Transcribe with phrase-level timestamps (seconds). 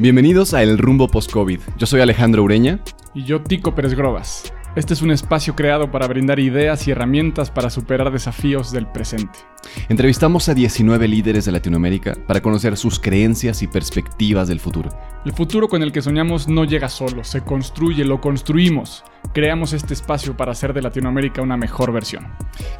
[0.00, 1.60] Bienvenidos a El Rumbo Post-COVID.
[1.76, 2.80] Yo soy Alejandro Ureña.
[3.12, 4.50] Y yo, Tico Pérez Grobas.
[4.74, 9.38] Este es un espacio creado para brindar ideas y herramientas para superar desafíos del presente.
[9.88, 14.90] Entrevistamos a 19 líderes de Latinoamérica para conocer sus creencias y perspectivas del futuro.
[15.24, 19.04] El futuro con el que soñamos no llega solo, se construye, lo construimos.
[19.34, 22.26] Creamos este espacio para hacer de Latinoamérica una mejor versión.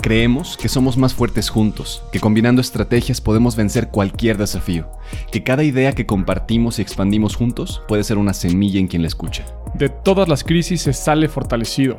[0.00, 4.88] Creemos que somos más fuertes juntos, que combinando estrategias podemos vencer cualquier desafío,
[5.30, 9.08] que cada idea que compartimos y expandimos juntos puede ser una semilla en quien la
[9.08, 9.44] escucha.
[9.74, 11.98] De todas las crisis se sale fortalecido.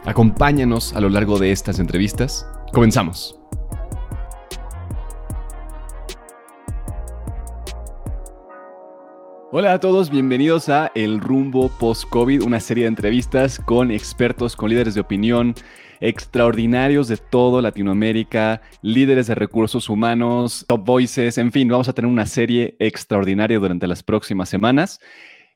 [0.05, 2.47] Acompáñanos a lo largo de estas entrevistas.
[2.73, 3.37] Comenzamos.
[9.51, 14.71] Hola a todos, bienvenidos a El Rumbo Post-COVID, una serie de entrevistas con expertos, con
[14.71, 15.53] líderes de opinión,
[15.99, 22.09] extraordinarios de todo Latinoamérica, líderes de recursos humanos, top voices, en fin, vamos a tener
[22.09, 24.99] una serie extraordinaria durante las próximas semanas.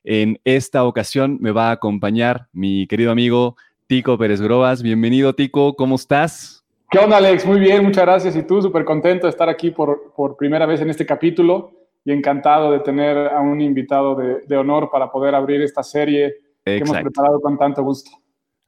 [0.04, 3.56] En esta ocasión me va a acompañar mi querido amigo
[3.88, 4.82] Tico Pérez Grobas.
[4.82, 6.64] Bienvenido, Tico, ¿cómo estás?
[6.90, 7.46] ¿Qué onda, Alex?
[7.46, 8.34] Muy bien, muchas gracias.
[8.34, 11.70] Y tú, súper contento de estar aquí por, por, primera vez en este capítulo
[12.04, 16.34] y encantado de tener a un invitado de, de honor para poder abrir esta serie
[16.64, 18.10] que hemos preparado con tanto gusto.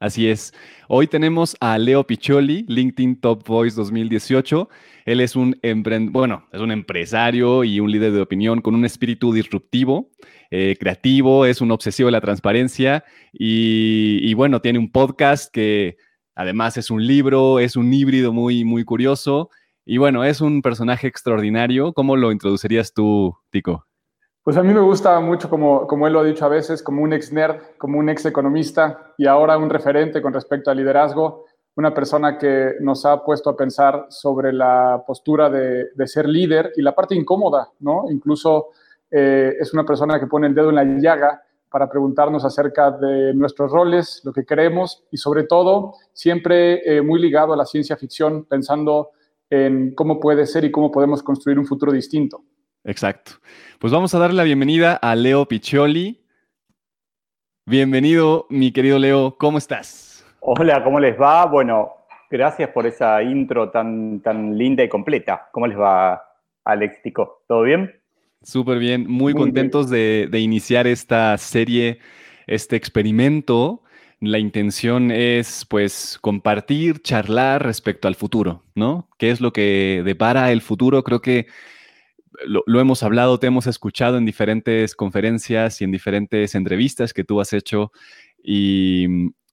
[0.01, 0.55] Así es.
[0.87, 4.69] Hoy tenemos a Leo Piccioli, LinkedIn Top Voice 2018.
[5.05, 5.59] Él es un,
[6.13, 10.13] bueno, es un empresario y un líder de opinión con un espíritu disruptivo,
[10.53, 15.97] eh, creativo, es un obsesivo de la transparencia y, bueno, tiene un podcast que
[16.37, 19.51] además es un libro, es un híbrido muy, muy curioso
[19.85, 21.93] y bueno, es un personaje extraordinario.
[21.93, 23.88] ¿Cómo lo introducirías tú, Tico?
[24.49, 27.03] Pues a mí me gusta mucho, como, como él lo ha dicho a veces, como
[27.03, 31.45] un ex nerd, como un ex economista y ahora un referente con respecto al liderazgo,
[31.77, 36.81] una persona que nos ha puesto a pensar sobre la postura de, ser líder y
[36.81, 38.07] la parte incómoda, ¿no?
[38.09, 38.69] Incluso
[39.11, 43.35] eh, es una persona que pone el dedo en la llaga para preguntarnos acerca de
[43.35, 47.99] nuestros roles, lo que queremos y sobre todo siempre eh, muy ligado a la ciencia
[47.99, 49.11] ficción, pensando
[49.51, 52.45] en cómo puede ser y cómo podemos construir un futuro distinto.
[52.85, 53.33] Exacto.
[53.79, 56.25] Pues vamos a darle la bienvenida a Leo Piccioli.
[57.67, 60.25] Bienvenido, mi querido Leo, ¿cómo estás?
[60.41, 61.45] Hola, ¿cómo les va?
[61.47, 61.91] Bueno,
[62.31, 65.49] gracias por esa intro tan, tan linda y completa.
[65.53, 66.23] ¿Cómo les va,
[66.65, 67.43] Alex Tico?
[67.47, 67.93] ¿Todo bien?
[68.43, 71.99] Súper bien, muy, contentos De, de, iniciar esta serie,
[72.47, 73.83] este experimento.
[74.21, 79.09] La intención es, pues, compartir, charlar respecto al futuro, ¿no?
[79.19, 81.05] ¿Qué es lo que depara el futuro?
[81.05, 81.47] Creo que
[82.47, 87.41] lo, hemos hablado, te hemos escuchado en diferentes conferencias y en diferentes entrevistas que tú
[87.41, 87.93] has hecho.
[88.43, 89.07] Y,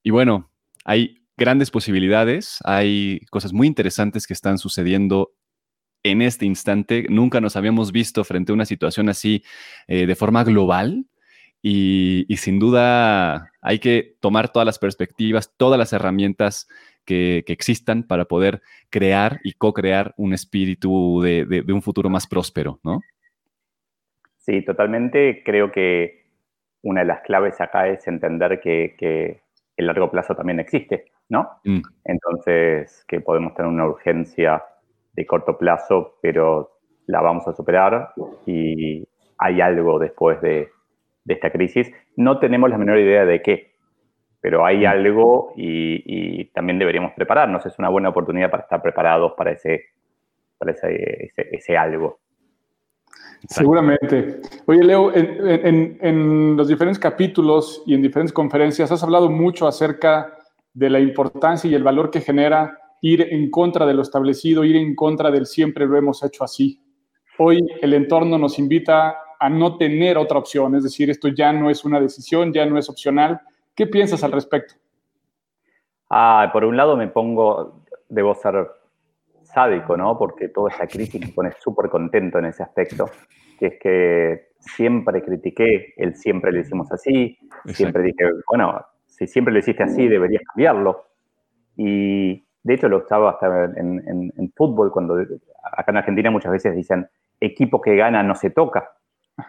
[0.04, 0.50] bueno,
[0.84, 5.32] hay grandes posibilidades, hay cosas muy interesantes que están sucediendo
[6.02, 7.06] en este instante.
[7.08, 9.42] Nunca nos habíamos visto frente a una situación así
[9.88, 11.06] eh, de forma global.
[11.62, 16.68] Y, y, sin duda hay que tomar todas las perspectivas, todas las herramientas
[17.06, 23.00] que, existan para poder crear y co-crear un espíritu de, un futuro más próspero, ¿no?
[24.38, 25.42] Sí, totalmente.
[25.44, 26.26] Creo que
[26.82, 29.40] una de las claves acá es entender que,
[29.76, 31.60] el largo plazo también existe, ¿no?
[31.64, 31.82] Mm.
[32.04, 34.62] Entonces, que podemos tener una urgencia
[35.12, 38.12] de corto plazo, pero la vamos a superar
[38.46, 39.06] y
[39.38, 40.70] hay algo después de,
[41.24, 41.92] de esta crisis.
[42.16, 43.75] No tenemos la menor idea de qué,
[44.46, 44.86] pero hay mm.
[44.86, 47.66] algo y, también deberíamos prepararnos.
[47.66, 49.86] Es una buena oportunidad para estar preparados para ese,
[50.56, 52.20] para ese, algo.
[53.48, 54.40] Seguramente.
[54.66, 60.32] Oye, Leo, en, los diferentes capítulos y en diferentes conferencias has hablado mucho acerca
[60.72, 64.76] de la importancia y el valor que genera ir en contra de lo establecido, ir
[64.76, 66.80] en contra del siempre lo hemos hecho así.
[67.38, 71.68] Hoy el entorno nos invita a no tener otra opción, es decir, esto ya no
[71.68, 73.40] es una decisión, ya no es opcional,
[73.76, 74.74] ¿Qué piensas al respecto?
[76.08, 78.66] Ah, por un lado me pongo, debo ser
[79.42, 80.16] sádico, ¿no?
[80.18, 83.10] Porque toda esta crisis me pone súper contento en ese aspecto,
[83.58, 89.52] que es que siempre critiqué el siempre lo hicimos así, siempre dije, bueno, si siempre
[89.52, 91.04] lo hiciste así, deberías cambiarlo.
[91.76, 95.16] Y de hecho lo estaba hasta en, en, fútbol, cuando
[95.62, 97.06] acá en Argentina muchas veces dicen,
[97.38, 98.90] equipo que gana no se toca.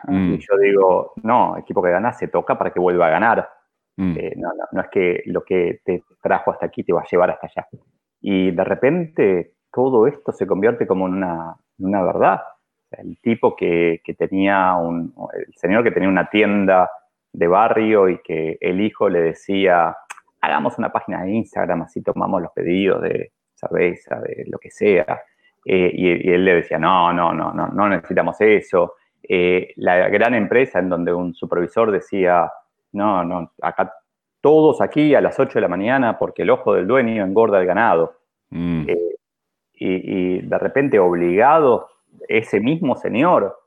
[0.10, 3.57] Y yo digo, no, equipo que gana se toca para que vuelva a ganar.
[3.98, 4.16] Mm.
[4.18, 7.32] Eh, no, no, es que lo que te trajo hasta aquí te va a llevar
[7.32, 7.68] hasta allá.
[8.22, 12.42] Y de repente todo esto se convierte como en una, una verdad.
[12.92, 16.90] el tipo que, que, tenía un, el señor que tenía una tienda
[17.34, 19.96] de barrio y que el hijo le decía,
[20.42, 25.22] hagamos una página de Instagram, así tomamos los pedidos de cerveza, de lo que sea.
[25.66, 28.96] Eh, y, él le decía, no, no, no, no, no necesitamos eso.
[29.22, 32.50] Eh, la gran empresa en donde un supervisor decía,
[32.92, 33.94] no, no, acá
[34.42, 37.68] todos aquí a las 8 de la mañana porque el ojo del dueño engorda el
[37.68, 38.16] ganado.
[38.50, 38.86] Mm.
[38.88, 39.16] Eh,
[39.80, 41.88] y, de repente obligado
[42.28, 43.60] ese mismo señor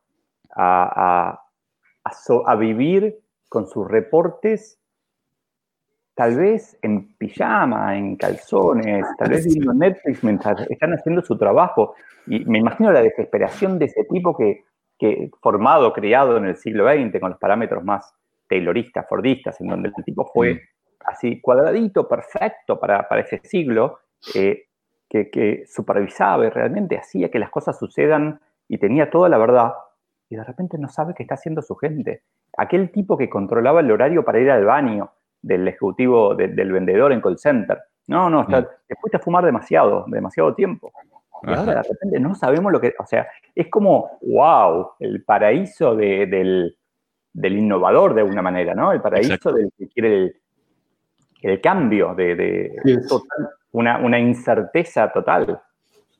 [0.56, 1.40] a,
[2.02, 4.80] a vivir con sus reportes
[6.14, 11.94] tal vez en pijama, en calzones, tal vez viendo Netflix mientras están haciendo su trabajo.
[12.26, 14.64] Y me imagino la desesperación de ese tipo que,
[14.98, 18.14] que formado, criado en el siglo XX con los parámetros más
[18.50, 20.58] tayloristas, fordistas, en donde el tipo fue mm.
[21.06, 24.00] así cuadradito, perfecto para, para ese siglo,
[24.34, 24.66] eh,
[25.08, 29.72] que, que, supervisaba y realmente hacía que las cosas sucedan y tenía toda la verdad,
[30.28, 32.22] y de repente no sabe qué está haciendo su gente.
[32.56, 35.12] Aquel tipo que controlaba el horario para ir al baño,
[35.42, 37.78] del ejecutivo, del vendedor en call center.
[38.06, 40.92] No, no, está, te fuiste a fumar demasiado, demasiado tiempo.
[41.42, 45.96] Y ahora de repente no sabemos lo que, o sea, es como, wow, el paraíso
[45.96, 46.76] del,
[47.34, 48.92] innovador de alguna manera, ¿no?
[48.92, 50.34] El paraíso del que quiere
[51.42, 52.76] el, cambio, de,
[53.72, 55.60] una, una, incerteza total.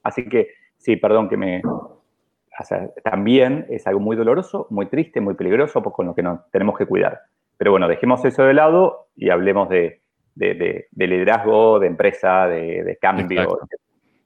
[0.03, 1.63] Así que, sí, perdón que me...
[1.65, 6.51] O sea, también es algo muy doloroso, muy triste, muy peligroso, con lo que nos
[6.51, 7.21] tenemos que cuidar.
[7.57, 10.01] Pero bueno, dejemos eso de lado y hablemos de,
[10.35, 13.61] liderazgo, de empresa, de, cambio.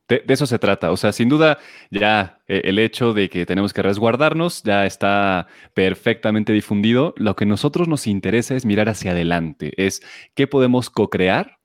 [0.08, 0.92] De, eso se trata.
[0.92, 1.58] O sea, sin duda,
[1.90, 7.14] ya eh, el hecho de que tenemos que resguardarnos ya está perfectamente difundido.
[7.16, 10.02] Lo que a nosotros nos interesa es mirar hacia adelante, es
[10.34, 11.58] qué podemos co-crear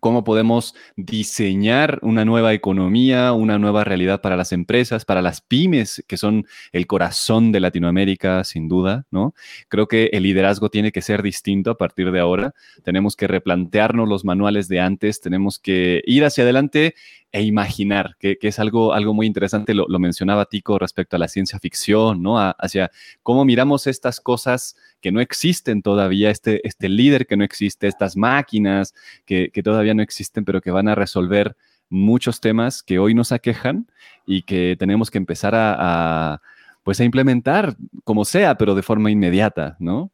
[0.00, 6.04] cómo podemos diseñar una nueva economía, una nueva realidad para las empresas, para las pymes,
[6.06, 9.34] que son el corazón de Latinoamérica, sin duda, ¿no?
[9.68, 12.54] Creo que el liderazgo tiene que ser distinto a partir de ahora.
[12.84, 16.94] Tenemos que replantearnos los manuales de antes, tenemos que ir hacia adelante
[17.30, 21.58] e imaginar, que, es algo, algo muy interesante, lo, mencionaba Tico respecto a la ciencia
[21.58, 22.38] ficción, ¿no?
[22.38, 22.90] hacia
[23.22, 28.16] cómo miramos estas cosas que no existen todavía, este, este líder que no existe, estas
[28.16, 28.94] máquinas
[29.26, 31.54] que, todavía no existen, pero que van a resolver
[31.90, 33.86] muchos temas que hoy nos aquejan
[34.26, 36.40] y que tenemos que empezar a,
[36.82, 40.10] pues a implementar como sea, pero de forma inmediata, ¿no?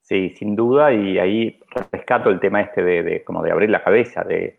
[0.00, 1.60] Sí, sin duda, y ahí
[1.92, 4.58] rescato el tema este de, como de abrir la cabeza, de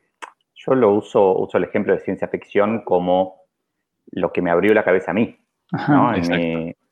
[0.66, 3.44] yo lo uso, uso el ejemplo de ciencia ficción como
[4.12, 5.38] lo que me abrió la cabeza a mí,
[5.88, 6.14] ¿no?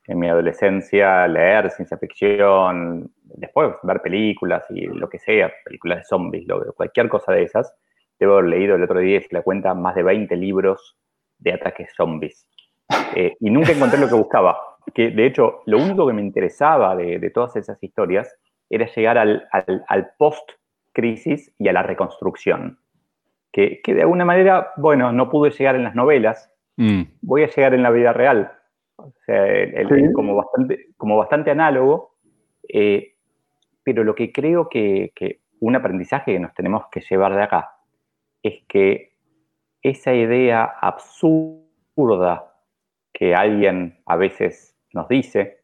[0.08, 6.04] en mi adolescencia leer ciencia ficción, después ver películas y lo que sea, películas de
[6.04, 7.74] zombies, cualquier cosa de esas.
[8.18, 10.96] Debo haber leído el otro día, si la cuenta, más de 20 libros
[11.38, 12.46] de ataques zombies.
[13.14, 14.58] Eh, y nunca encontré lo que buscaba.
[14.94, 18.34] Que de hecho, lo único que me interesaba de, todas esas historias
[18.70, 22.78] era llegar al, post-crisis y a la reconstrucción.
[23.52, 27.02] Que, de alguna manera, bueno, no pude llegar en las novelas, mm.
[27.22, 28.52] voy a llegar en la vida real
[28.98, 29.46] o sea,
[30.12, 32.16] como, bastante, como bastante análogo,
[32.68, 33.14] eh,
[33.84, 35.12] pero lo que creo que,
[35.60, 37.76] un aprendizaje que nos tenemos que llevar de acá
[38.42, 39.12] es que
[39.82, 42.54] esa idea absurda
[43.12, 45.62] que alguien a veces nos dice,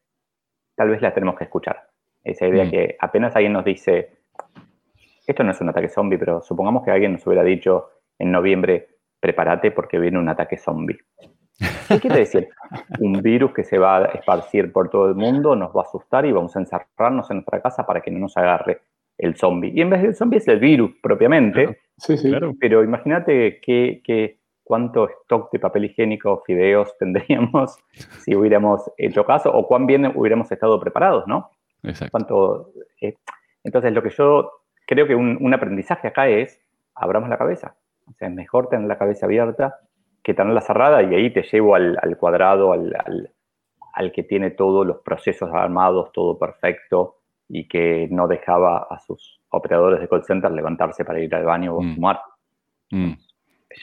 [0.75, 1.89] tal vez la tenemos que escuchar.
[2.23, 2.71] Esa idea mm.
[2.71, 4.11] que apenas alguien nos dice,
[5.27, 7.89] esto no es un ataque zombie, pero supongamos que alguien nos hubiera dicho
[8.19, 8.87] en noviembre,
[9.19, 10.97] prepárate porque viene un ataque zombie.
[11.87, 12.49] ¿Qué quiere decir?
[12.99, 16.25] Un virus que se va a esparcir por todo el mundo, nos va a asustar
[16.25, 18.81] y vamos a encerrarnos en nuestra casa para que no nos agarre
[19.17, 19.71] el zombie.
[19.73, 21.79] Y en vez del zombie es el virus propiamente.
[21.97, 22.31] Sí, sí.
[22.59, 27.77] Pero imagínate que, cuánto stock de papel higiénico, fideos tendríamos
[28.23, 31.51] si hubiéramos hecho caso o cuán bien hubiéramos estado preparados, ¿no?
[31.83, 32.71] Exacto.
[32.99, 33.15] Eh,
[33.63, 34.51] entonces, lo que yo
[34.85, 36.61] creo que un, un aprendizaje acá es,
[36.95, 37.75] abramos la cabeza.
[38.07, 39.79] O sea, es mejor tener la cabeza abierta
[40.25, 45.51] que tenerla cerrada y ahí te llevo al, cuadrado, al, que tiene todos los procesos
[45.53, 51.19] armados, todo perfecto y que no dejaba a sus operadores de call center levantarse para
[51.19, 51.93] ir al baño o mm.
[51.93, 52.19] fumar.
[52.89, 53.11] Mm.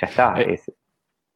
[0.00, 0.34] Ya está.
[0.40, 0.60] Eh,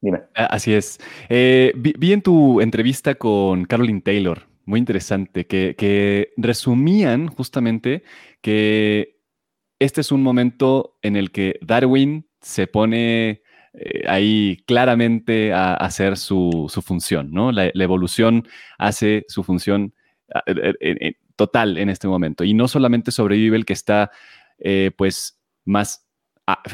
[0.00, 0.22] dime.
[0.34, 0.98] Así es.
[1.28, 8.02] Eh, vi, en tu entrevista con Caroline Taylor, muy interesante, que, que resumían justamente
[8.40, 9.15] que
[9.78, 13.42] este es un momento en el que Darwin se pone
[13.74, 17.52] eh, ahí claramente a, hacer su, función, ¿no?
[17.52, 18.46] La, evolución
[18.78, 19.94] hace su función.
[21.36, 22.44] Total en este momento.
[22.44, 24.10] Y no solamente sobrevive el que está,
[24.58, 26.05] eh, pues, más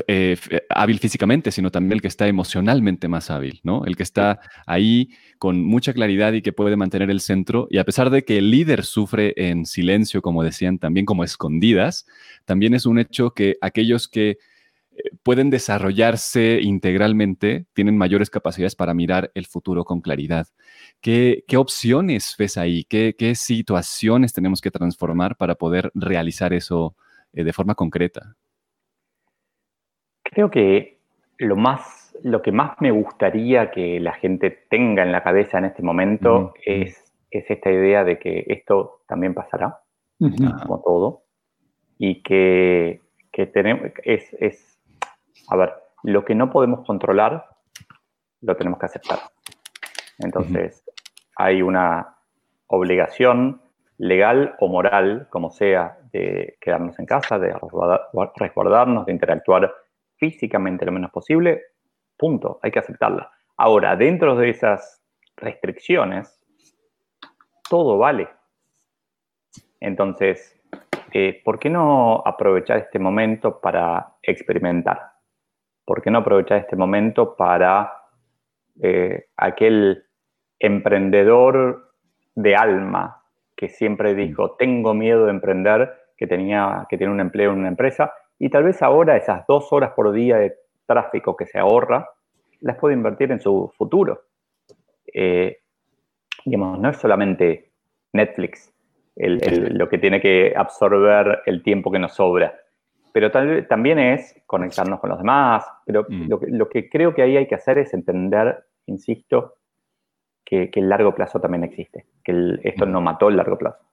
[0.07, 0.37] eh,
[0.69, 3.85] hábil físicamente, sino también el que está emocionalmente más hábil, ¿no?
[3.87, 7.69] El que está ahí con mucha claridad y que puede mantener el centro.
[7.71, 12.07] Y a pesar de que el líder sufre en silencio, como decían, también como escondidas,
[12.45, 14.38] también es un hecho que aquellos que
[14.95, 20.49] eh, pueden desarrollarse integralmente, tienen mayores capacidades para mirar el futuro con claridad.
[21.00, 22.85] ¿Qué, opciones ves ahí?
[22.85, 26.95] ¿Qué, situaciones tenemos que transformar para poder realizar eso
[27.33, 28.37] eh, de forma concreta?
[30.23, 30.99] Creo que
[31.38, 35.67] lo más, lo que más me gustaría que la gente tenga en la cabeza en
[35.67, 39.81] este momento es, esta idea de que esto también pasará,
[40.19, 41.23] como todo,
[41.99, 43.00] y que,
[43.52, 44.79] tenemos, es, es,
[45.49, 47.47] a ver, lo que no podemos controlar,
[48.43, 49.19] lo tenemos que aceptar.
[50.19, 50.85] Entonces,
[51.37, 52.17] hay una
[52.67, 53.62] obligación
[53.99, 57.55] legal o moral, como sea, de quedarnos en casa, de
[58.35, 59.73] resguardarnos, de interactuar
[60.23, 61.62] físicamente lo menos posible,
[62.17, 63.29] punto, hay que aceptarla.
[63.57, 65.02] Ahora, dentro de esas
[65.37, 66.47] restricciones,
[67.69, 68.29] todo vale.
[69.81, 70.62] Entonces,
[71.12, 75.11] eh, ¿por qué no aprovechar este momento para experimentar?
[75.85, 77.93] ¿Por qué no aprovechar este momento para
[78.81, 80.05] eh, aquel
[80.61, 81.95] emprendedor
[82.37, 83.25] de alma
[83.57, 87.69] que siempre dijo, tengo miedo de emprender, que, tenía, que tiene un empleo en una
[87.69, 92.11] empresa, y tal vez ahora esas dos horas por día de tráfico que se ahorra,
[92.58, 94.22] las puede invertir en su futuro.
[95.14, 95.58] Eh,
[96.44, 97.70] digamos, no es solamente
[98.12, 98.75] Netflix
[99.14, 102.52] lo que tiene que absorber el tiempo que nos sobra,
[103.12, 106.26] pero tal, también es conectarnos con los demás, pero mm.
[106.49, 109.54] lo, que, creo que ahí hay que hacer es entender, insisto,
[110.44, 112.90] que, el largo plazo también existe, que esto mm.
[112.90, 113.84] no mató el largo plazo.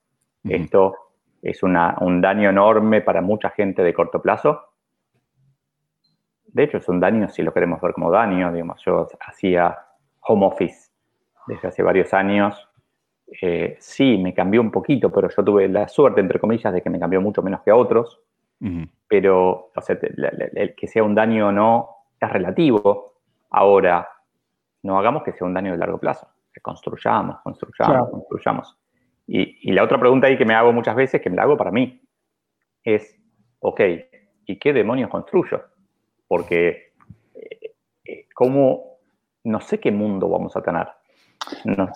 [0.43, 0.95] Esto
[1.41, 4.69] es un daño enorme para mucha gente de corto plazo.
[6.45, 8.51] De hecho, es un daño si lo queremos ver como daño.
[8.51, 9.77] Digamos, yo hacía
[10.21, 10.91] home office
[11.47, 12.67] desde hace varios años.
[13.41, 16.89] Eh, sí, me cambió un poquito, pero yo tuve la suerte, entre comillas, de que
[16.89, 18.21] me cambió mucho menos que a otros.
[19.07, 23.13] Pero, o sea, el que sea un daño o no es relativo.
[23.51, 24.07] Ahora,
[24.83, 26.27] no hagamos que sea un daño de largo plazo.
[26.53, 28.77] Que construyamos, construyamos, construyamos.
[29.31, 31.69] Y, la otra pregunta ahí que me hago muchas veces, que me la hago para
[31.69, 32.01] mí,
[32.83, 33.15] es,
[33.59, 33.81] ok,
[34.47, 35.61] ¿y qué demonios construyo?
[36.27, 36.93] Porque,
[37.35, 38.97] eh, eh, ¿cómo?
[39.43, 40.87] No sé qué mundo vamos a tener.
[41.63, 41.89] No.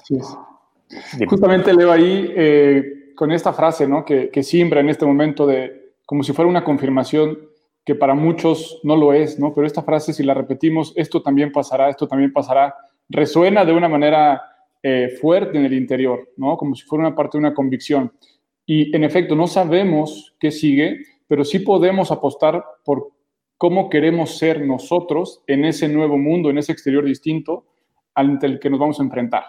[1.28, 4.06] Justamente leo ahí eh, con esta frase, ¿no?
[4.06, 7.40] Que, que siembra en este momento de, como si fuera una confirmación
[7.84, 9.56] que para muchos no lo es, ¿no?
[9.56, 12.76] Pero esta frase, si la repetimos, esto también pasará, esto también pasará,
[13.10, 14.53] resuena de una manera
[14.86, 16.58] eh, fuerte en el interior, ¿no?
[16.58, 18.12] Como si fuera una parte de una convicción.
[18.66, 23.12] Y en efecto, no sabemos qué sigue, pero sí podemos apostar por
[23.58, 27.66] cómo queremos ser nosotros en ese nuevo mundo, en ese exterior distinto
[28.14, 29.44] ante el que nos vamos a enfrentar.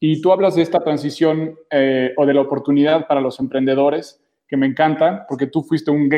[0.00, 4.56] Y tú hablas de esta transición eh, o de la oportunidad para los emprendedores, que
[4.56, 6.10] me encanta, porque tú fuiste un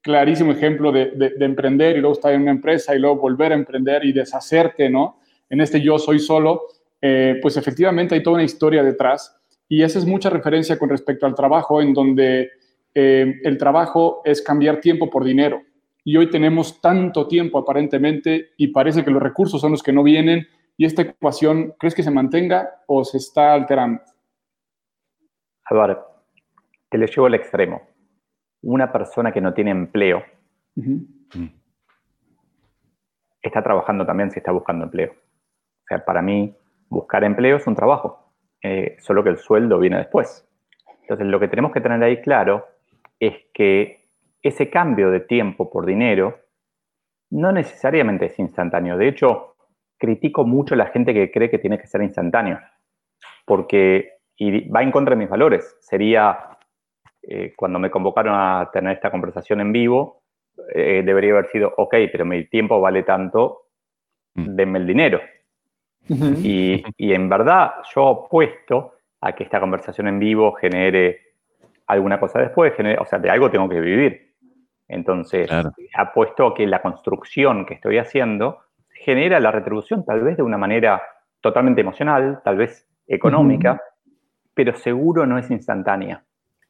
[0.00, 3.56] clarísimo ejemplo de, de, emprender y luego estar en una empresa y luego volver a
[3.56, 5.18] emprender y deshacerte, ¿no?
[5.50, 6.62] En este yo soy solo
[7.02, 9.36] eh, pues efectivamente hay toda una historia detrás
[9.68, 12.50] y esa es mucha referencia con respecto al trabajo, en donde
[12.94, 15.62] eh, el trabajo es cambiar tiempo por dinero.
[16.04, 20.02] Y hoy tenemos tanto tiempo aparentemente y parece que los recursos son los que no
[20.02, 24.00] vienen y esta ecuación, ¿crees que se mantenga o se está alterando?
[25.70, 25.98] Ver,
[26.90, 27.82] te lo llevo al extremo.
[28.62, 30.22] Una persona que no tiene empleo
[33.42, 35.12] está trabajando también si está buscando empleo.
[35.12, 36.54] O sea, para mí,
[36.92, 38.32] buscar empleo es un trabajo,
[38.62, 40.46] eh, solo que el sueldo viene después.
[41.00, 42.66] Entonces, lo que tenemos que tener ahí claro
[43.18, 44.08] es que
[44.42, 46.38] ese cambio de tiempo por dinero
[47.30, 48.98] no necesariamente es instantáneo.
[48.98, 49.56] De hecho,
[49.98, 52.60] critico mucho a la gente que cree que tiene que ser instantáneo,
[53.46, 55.76] porque y va en contra de mis valores.
[55.80, 56.58] Sería,
[57.22, 60.22] eh, cuando me convocaron a tener esta conversación en vivo,
[60.74, 63.68] eh, debería haber sido, ok, pero mi tiempo vale tanto,
[64.34, 64.56] mm.
[64.56, 65.20] denme el dinero
[66.08, 71.20] y, en verdad yo apuesto a que esta conversación en vivo genere
[71.86, 74.32] alguna cosa después, o sea, de algo tengo que vivir.
[74.88, 75.48] Entonces,
[75.94, 78.58] apuesto a que la construcción que estoy haciendo
[78.90, 81.02] genera la retribución tal vez de una manera
[81.40, 83.80] totalmente emocional, tal vez económica,
[84.54, 86.22] pero seguro no es instantánea.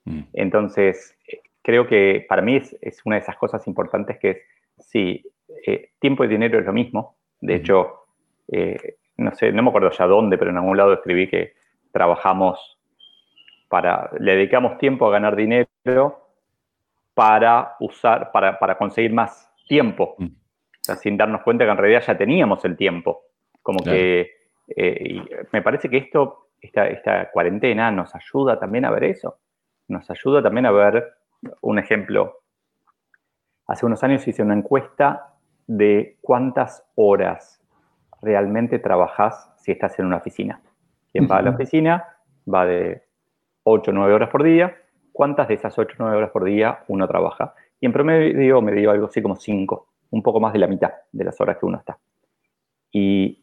[0.04, 0.20] Mm.
[0.32, 4.38] Entonces, eh, creo que para mí es, una de esas cosas importantes que es,
[4.78, 5.22] sí,
[5.66, 7.16] eh, tiempo y dinero es lo mismo.
[7.40, 8.06] De hecho,
[8.48, 11.54] eh, no sé, no me acuerdo ya dónde, pero en algún lado escribí que
[11.92, 12.78] trabajamos
[13.68, 16.28] para, le dedicamos tiempo a ganar dinero
[17.14, 20.14] para usar, para, para conseguir más tiempo.
[20.18, 20.26] Mm.
[20.26, 23.22] O sea, sin darnos cuenta que en realidad ya teníamos el tiempo.
[23.62, 24.30] Como que
[24.76, 29.38] eh, me parece que esto, esta, esta cuarentena nos ayuda también a ver eso.
[29.88, 31.14] Nos ayuda también a ver
[31.60, 32.40] un ejemplo.
[33.68, 35.34] Hace unos años hice una encuesta
[35.66, 37.61] de cuántas horas
[38.22, 40.60] realmente trabajas si estás en una oficina.
[41.12, 42.06] Quien va a la oficina
[42.52, 43.02] va de
[43.64, 44.74] 8 o 9 horas por día.
[45.12, 47.54] ¿Cuántas de esas 8 o 9 horas por día uno trabaja?
[47.80, 50.92] Y en promedio me dio algo así como 5, un poco más de la mitad
[51.10, 51.98] de las horas que uno está.
[52.90, 53.42] Y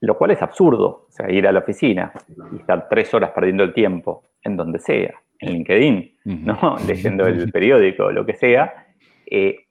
[0.00, 2.12] lo cual es absurdo, o sea, ir a la oficina
[2.52, 6.76] y estar 3 horas perdiendo el tiempo en donde sea, en LinkedIn, ¿no?
[6.86, 8.86] leyendo el periódico, lo que sea.
[9.26, 9.66] Eh,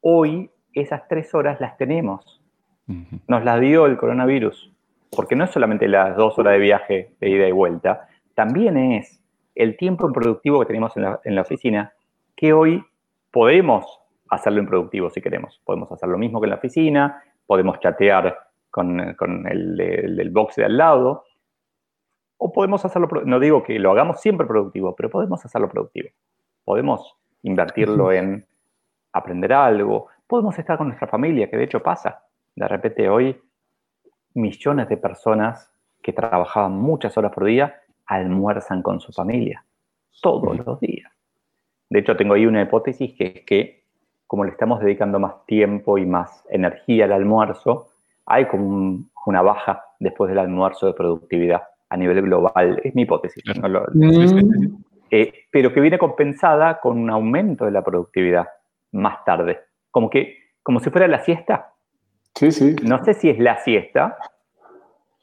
[0.00, 2.37] hoy esas 3 horas las tenemos.
[3.26, 4.72] Nos las dio el coronavirus,
[5.14, 9.22] porque no es solamente las 2 horas de viaje de ida y vuelta, también es
[9.54, 11.92] el tiempo improductivo que tenemos en la, en la oficina,
[12.34, 12.82] que hoy
[13.30, 15.60] podemos hacerlo improductivo si queremos.
[15.64, 18.38] Podemos hacer lo mismo que en la oficina, podemos chatear
[18.70, 21.24] con, el, el, box de al lado,
[22.36, 26.10] o podemos hacerlo, no digo que lo hagamos siempre productivo, pero podemos hacerlo productivo.
[26.64, 28.46] Podemos invertirlo en
[29.12, 32.22] aprender algo, podemos estar con nuestra familia, que de hecho pasa.
[32.58, 33.40] De repente hoy
[34.34, 35.72] millones de personas
[36.02, 39.64] que trabajaban muchas horas por día almuerzan con su familia
[40.20, 41.12] todos los días.
[41.88, 43.84] De hecho, tengo ahí una hipótesis que es que
[44.26, 47.88] como le estamos dedicando más tiempo y más energía al almuerzo,
[48.26, 52.80] hay como una baja después del almuerzo de productividad a nivel global.
[52.82, 53.42] Es mi hipótesis.
[53.94, 54.82] Mm.
[55.10, 58.48] Eh, pero que viene compensada con un aumento de la productividad
[58.92, 59.60] más tarde.
[59.90, 61.72] Como que, como si fuera la siesta.
[62.38, 62.76] Sí, sí.
[62.84, 64.16] No sé si es la siesta,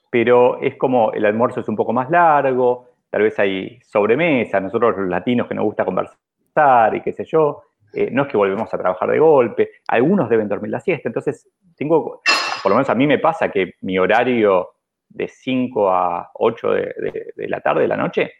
[0.09, 4.97] pero es como el almuerzo es un poco más largo, tal vez hay sobremesa, nosotros
[4.97, 7.61] los latinos que nos gusta conversar y qué sé yo,
[7.93, 11.47] eh, no es que volvemos a trabajar de golpe, algunos deben dormir la siesta, entonces
[11.77, 12.21] tengo,
[12.61, 14.71] por lo menos a mí me pasa que mi horario
[15.07, 18.33] de 5 a 8 de, la tarde, de la noche,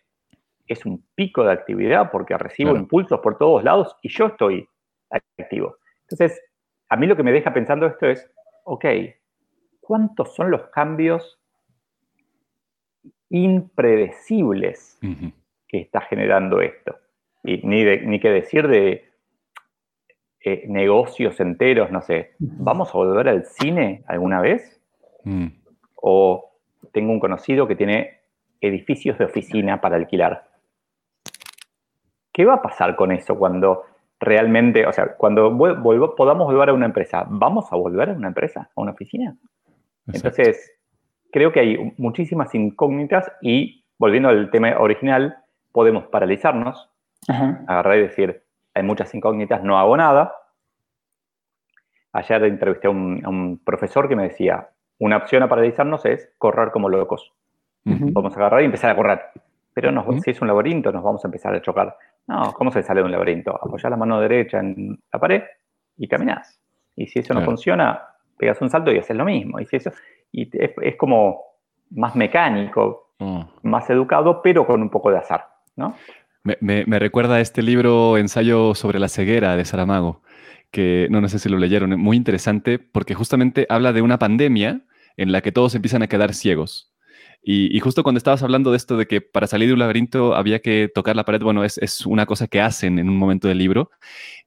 [0.67, 4.67] es un pico de actividad porque recibo impulsos por todos lados y yo estoy
[5.38, 5.78] activo.
[6.02, 6.41] Entonces,
[6.89, 8.30] a mí lo que me deja pensando esto es,
[8.65, 8.86] ok,
[9.80, 11.39] ¿cuántos son los cambios
[13.30, 14.99] impredecibles
[15.67, 16.95] que está generando esto.
[17.43, 19.10] Y ni, ni que decir de
[20.41, 24.82] eh, negocios enteros, no sé, ¿vamos a volver al cine alguna vez?
[25.23, 25.47] Mm.
[25.95, 26.51] O
[26.91, 28.21] tengo un conocido que tiene
[28.62, 30.47] edificios de oficina para alquilar.
[32.32, 33.84] ¿Qué va a pasar con eso cuando
[34.19, 35.56] realmente, o sea, cuando
[36.15, 39.36] podamos volver a una empresa, ¿vamos a volver a una empresa, a una oficina?
[40.08, 40.73] Entonces,
[41.32, 45.38] creo que hay muchísimas incógnitas y, volviendo al tema original,
[45.71, 46.89] podemos paralizarnos,
[47.28, 50.34] agarrar y decir, hay muchas incógnitas, no hago nada.
[52.13, 56.89] Ayer entrevisté a un, profesor que me decía, una opción a paralizarnos es correr como
[56.89, 57.34] locos.
[57.84, 59.21] Vamos a agarrar y empezar a correr.
[59.73, 59.91] Pero
[60.23, 61.97] si es un laberinto, nos vamos a empezar a chocar.
[62.28, 63.52] No, ¿cómo se sale de un laberinto?
[63.52, 65.44] Apoyar la mano derecha en la pared
[65.98, 66.60] y caminas.
[66.96, 68.02] Y si eso no funciona,
[68.38, 69.60] pegas un salto y haces lo mismo.
[69.60, 69.92] Y si eso,
[70.32, 71.42] y es, como
[71.92, 73.42] más mecánico, mm.
[73.64, 75.96] más educado, pero con un poco de azar, ¿no?
[76.44, 80.22] Me, recuerda a este libro, Ensayo sobre la ceguera de Saramago,
[80.70, 84.82] que no, no sé si lo leyeron, muy interesante porque justamente habla de una pandemia
[85.18, 86.94] en la que todos empiezan a quedar ciegos.
[87.47, 90.62] Y, justo cuando estabas hablando de esto de que para salir de un laberinto había
[90.62, 93.91] que tocar la pared, bueno, es, una cosa que hacen en un momento del libro.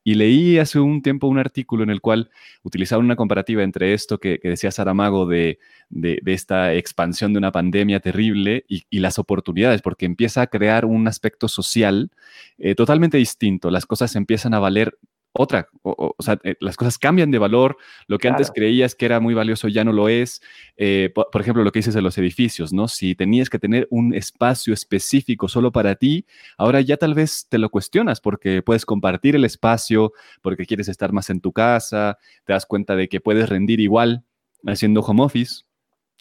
[0.02, 2.28] Y leí hace un tiempo un artículo en el cual
[2.64, 8.00] utilizaban una comparativa entre esto que, decía Saramago de, de, esta expansión de una pandemia
[8.00, 12.10] terrible y, las oportunidades, porque empieza a crear un aspecto social
[12.58, 13.70] eh, totalmente distinto.
[13.70, 14.98] Las cosas empiezan a valer
[15.38, 15.68] otra.
[15.82, 17.76] O, sea, eh, las cosas cambian de valor.
[18.06, 20.42] Lo que antes creías que era muy valioso ya no lo es.
[20.76, 22.88] Eh, por, ejemplo, lo que dices de los edificios, ¿no?
[22.88, 27.58] Si tenías que tener un espacio específico solo para ti, ahora ya tal vez te
[27.58, 32.52] lo cuestionas porque puedes compartir el espacio, porque quieres estar más en tu casa, te
[32.52, 34.24] das cuenta de que puedes rendir igual
[34.66, 35.67] haciendo home office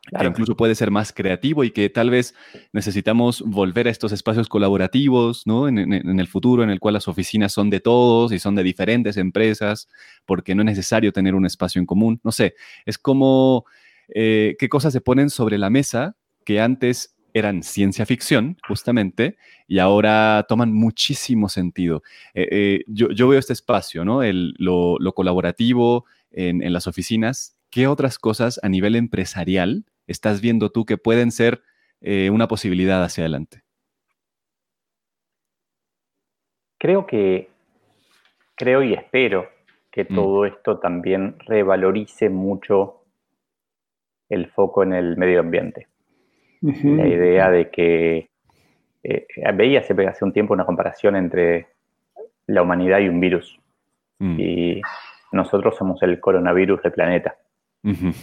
[0.08, 2.34] que incluso puede ser más creativo y que tal vez
[2.72, 5.68] necesitamos volver a estos espacios colaborativos, ¿no?
[5.68, 9.18] En, el futuro, en el cual las oficinas son de todos y son de diferentes
[9.18, 9.88] empresas,
[10.26, 12.20] porque no es necesario tener un espacio en común.
[12.24, 13.66] No sé, es como
[14.10, 16.16] eh, qué cosas se ponen sobre la mesa
[16.46, 22.02] que antes eran ciencia ficción, justamente, y ahora toman muchísimo sentido.
[22.34, 24.24] Eh, eh, yo, veo este espacio, ¿no?
[24.24, 27.58] El, lo, colaborativo en, en las oficinas.
[27.70, 31.62] ¿Qué otras cosas a nivel empresarial estás viendo tú que pueden ser
[32.02, 33.64] eh, una posibilidad hacia adelante?
[36.78, 37.50] creo que,
[38.56, 39.50] creo y espero
[39.92, 40.16] que mm.
[40.16, 43.04] todo esto también revalorice mucho
[44.30, 45.88] el foco en el medio ambiente.
[46.62, 48.30] La idea de que
[49.04, 51.68] eh, veía hace, hace un tiempo una comparación entre
[52.48, 53.60] la humanidad y un virus.
[54.18, 54.40] Mm.
[54.40, 54.82] Y
[55.32, 57.38] nosotros somos el coronavirus del planeta.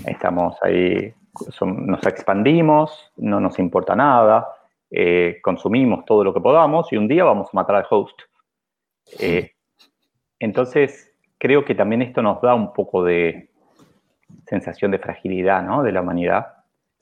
[0.06, 1.14] Estamos ahí,
[1.64, 4.46] nos expandimos, no nos importa nada,
[4.90, 8.20] eh, consumimos todo lo que podamos y un día vamos a matar al host.
[9.18, 9.52] Eh,
[10.38, 13.50] entonces, creo que también esto nos da un poco de
[14.46, 15.82] sensación de fragilidad ¿no?
[15.82, 16.46] de la humanidad.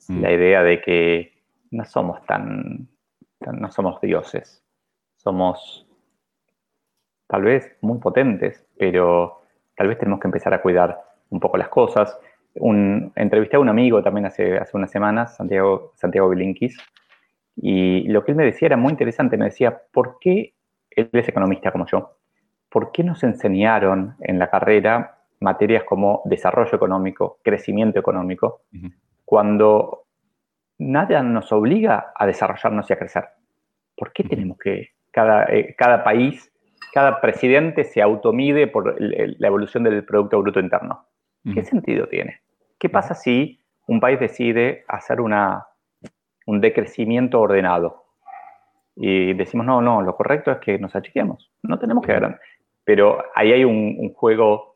[0.07, 0.21] Mm.
[0.21, 1.33] La idea de que
[1.71, 2.87] no somos tan,
[3.39, 4.63] no somos dioses.
[5.17, 5.87] Somos
[7.27, 9.41] tal vez muy potentes, pero
[9.75, 10.99] tal vez tenemos que empezar a cuidar
[11.29, 12.17] un poco las cosas.
[12.55, 16.77] Un, entrevisté a un amigo también hace, hace unas semanas, Santiago, Santiago Bilinkis,
[17.55, 19.37] y lo que él me decía era muy interesante.
[19.37, 20.53] Me decía, ¿por qué,
[20.91, 22.17] él es economista como yo,
[22.69, 28.61] ¿por qué nos enseñaron en la carrera materias como desarrollo económico, crecimiento económico,
[29.25, 30.05] cuando
[30.77, 33.25] nada nos obliga a desarrollarnos y a crecer?
[33.95, 36.53] ¿Por qué tenemos que, cada, eh, cada país
[36.93, 41.07] cada presidente se automide por la evolución del Producto Bruto Interno.
[41.51, 42.39] ¿Qué sentido tiene?
[42.77, 45.67] ¿Qué pasa si un país decide hacer una,
[46.45, 48.05] un decrecimiento ordenado?
[48.95, 51.51] Y decimos, no, no, lo correcto es que nos achiquemos.
[51.63, 52.39] No tenemos que ver.
[52.83, 54.75] Pero ahí hay un, juego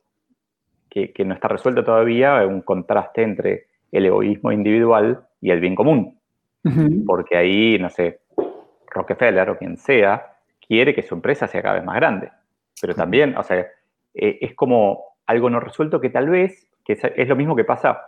[0.90, 6.20] que, no está resuelto todavía, un contraste entre el egoísmo individual y el bien común.
[7.06, 8.20] Porque ahí, no sé,
[8.88, 10.34] Rockefeller o quien sea,
[10.66, 12.30] quiere que su empresa sea cada vez más grande.
[12.82, 13.60] Pero también, o sea,
[14.14, 18.02] eh, es como algo no resuelto que tal vez, que es, lo mismo que pasa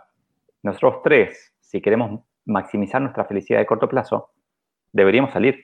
[0.62, 4.30] nosotros tres, si queremos maximizar nuestra felicidad de corto plazo,
[4.92, 5.62] deberíamos salir.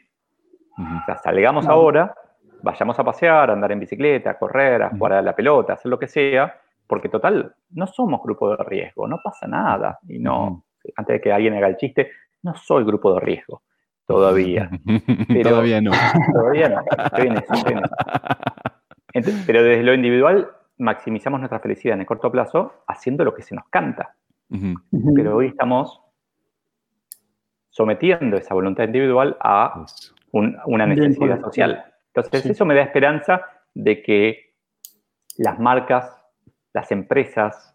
[0.78, 2.14] O sea, salgamos ahora,
[2.62, 5.90] vayamos a pasear, a andar en bicicleta, a correr, a jugar a la pelota, hacer
[5.90, 9.98] lo que sea, porque total, no somos grupo de riesgo, no pasa nada.
[10.06, 10.64] Y no,
[10.96, 12.10] antes de que alguien haga el chiste,
[12.42, 13.62] no soy grupo de riesgo.
[14.06, 14.70] Todavía.
[15.42, 15.90] todavía no.
[16.32, 16.82] Todavía no.
[19.46, 23.54] pero desde lo individual maximizamos nuestra felicidad en el corto plazo haciendo lo que se
[23.54, 24.14] nos canta.
[25.14, 26.00] Pero hoy estamos
[27.70, 29.84] sometiendo esa voluntad individual a
[30.32, 31.84] una necesidad social.
[32.14, 33.42] Entonces, eso me da esperanza
[33.74, 34.54] de que
[35.38, 36.22] las marcas,
[36.72, 37.74] las empresas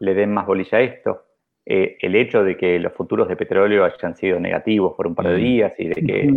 [0.00, 1.24] le den más bolilla a esto,
[1.64, 5.28] eh, el hecho de que los futuros de petróleo hayan sido negativos por un par
[5.28, 6.28] de días y de que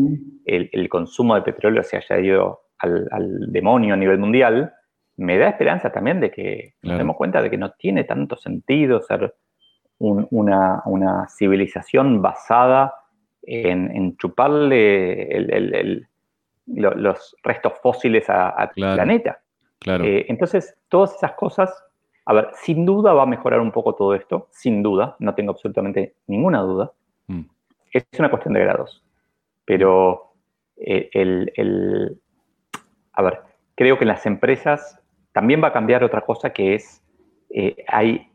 [0.46, 4.72] el, consumo de petróleo se haya ido al, demonio a nivel mundial,
[5.18, 9.02] me da esperanza también de que nos demos cuenta de que no tiene tanto sentido
[9.02, 9.34] ser
[10.00, 12.94] una, civilización basada
[13.44, 16.08] en, chuparle
[16.68, 19.40] los restos fósiles al planeta.
[19.86, 21.86] Eh, entonces, todas esas cosas
[22.26, 25.52] a ver, sin duda va a mejorar un poco todo esto, sin duda, no tengo
[25.52, 26.92] absolutamente ninguna duda.
[27.28, 27.42] Mm.
[27.92, 29.04] Es una cuestión de grados.
[29.64, 30.34] Pero
[30.76, 32.20] eh, el,
[33.14, 33.42] a ver,
[33.76, 35.00] creo que en las empresas
[35.36, 37.04] también va a cambiar otra cosa que es,
[37.50, 38.26] eh, hay,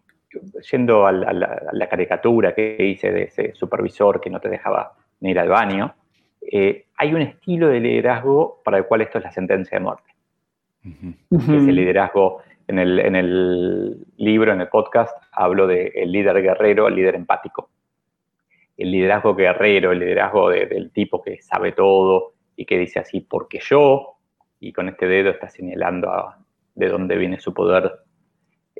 [0.70, 5.38] yendo a la, caricatura que hice de ese supervisor que no te dejaba ni ir
[5.38, 5.94] al baño,
[6.42, 10.10] eh, hay un estilo de liderazgo para el cual esto es la sentencia de muerte.
[11.30, 17.14] Es el liderazgo en el, libro, en el podcast, hablo del líder guerrero, el líder
[17.14, 17.70] empático.
[18.76, 23.58] El liderazgo guerrero, el liderazgo del tipo que sabe todo y que dice así, porque
[23.58, 24.18] yo,
[24.60, 26.10] y con este dedo está señalando
[26.80, 28.00] de dónde viene su poder,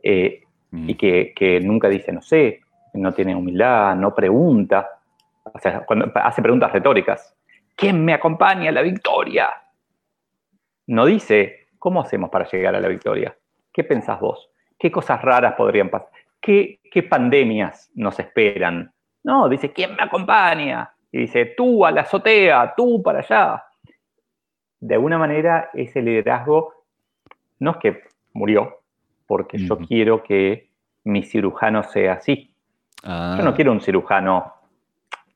[0.02, 0.90] eh, mm.
[0.90, 2.60] y que, nunca dice, no sé,
[2.94, 4.88] no tiene humildad, no pregunta,
[5.44, 7.36] o sea, cuando hace preguntas retóricas,
[7.76, 9.50] ¿quién me acompaña a la victoria?
[10.86, 13.36] No dice, ¿cómo hacemos para llegar a la victoria?
[13.72, 14.50] ¿Qué pensás vos?
[14.78, 16.08] ¿Qué cosas raras podrían pasar?
[16.40, 18.92] ¿Qué, pandemias nos esperan?
[19.22, 20.92] No, dice, ¿quién me acompaña?
[21.12, 23.64] Y dice, tú a la azotea, tú para allá.
[24.80, 26.79] De alguna manera, ese liderazgo
[27.60, 28.80] no es que murió,
[29.26, 30.70] porque yo quiero que
[31.04, 32.54] mi cirujano sea así.
[33.02, 33.52] Yo no ah.
[33.54, 34.52] quiero un cirujano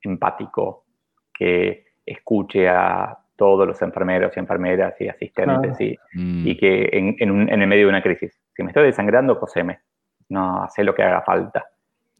[0.02, 0.84] empático
[1.32, 6.46] que escuche a todos los enfermeros y enfermeras y asistentes y, mm.
[6.46, 9.80] y, que en, en, el medio de una crisis, si me estoy desangrando, coseme,
[10.28, 11.66] no hace lo que haga falta.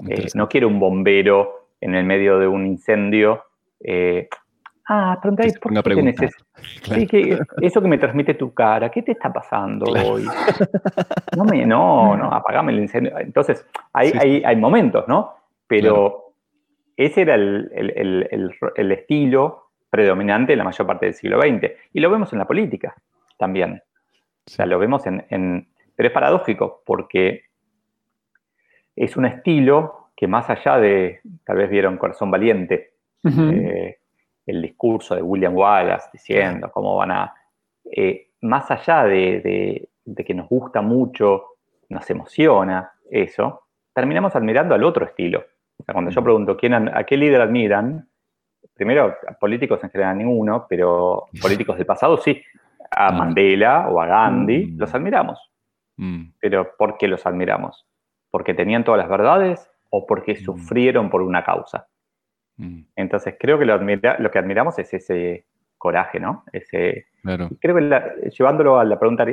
[0.09, 3.45] Eh, no quiero un bombero en el medio de un incendio.
[3.81, 4.29] Eh,
[4.89, 6.17] ah, preguntáis por qué tenés
[6.83, 10.27] sí, que, eso que me transmite tu cara, ¿qué te está pasando hoy?
[11.37, 13.19] No, me, no, no, apagame el incendio.
[13.19, 15.35] Entonces, hay, hay, hay momentos, ¿no?
[15.67, 16.35] Pero
[16.97, 21.71] ese era el, el, el, el estilo predominante en la mayor parte del siglo XX.
[21.93, 22.97] Y lo vemos en la política.
[23.39, 23.81] también.
[24.47, 27.45] O sea, lo vemos en, Pero es paradójico porque
[28.97, 32.95] es un estilo que más allá de, tal vez vieron Corazón Valiente,
[33.25, 33.99] eh,
[34.47, 37.35] el discurso de William Wallace diciendo cómo van a...
[37.85, 39.89] Eh, más allá de,
[40.27, 41.45] que nos gusta mucho,
[41.89, 45.45] nos emociona eso, terminamos admirando al otro estilo.
[45.91, 48.07] cuando yo pregunto ¿quién, a qué líder admiran,
[48.75, 52.43] primero, políticos en general ninguno, pero políticos del pasado sí.
[52.97, 54.79] A Mandela o a Gandhi mm.
[54.79, 55.51] los admiramos.
[55.97, 56.33] Mm.
[56.39, 57.87] Pero ¿por qué los admiramos?
[58.31, 60.37] ¿Porque tenían todas las verdades o porque mm.
[60.37, 61.89] sufrieron por una causa?
[62.95, 66.45] Entonces creo que lo, lo, que admiramos es ese coraje, ¿no?
[66.53, 67.07] Ese,
[67.61, 69.27] Creo que llevándolo a la pregunta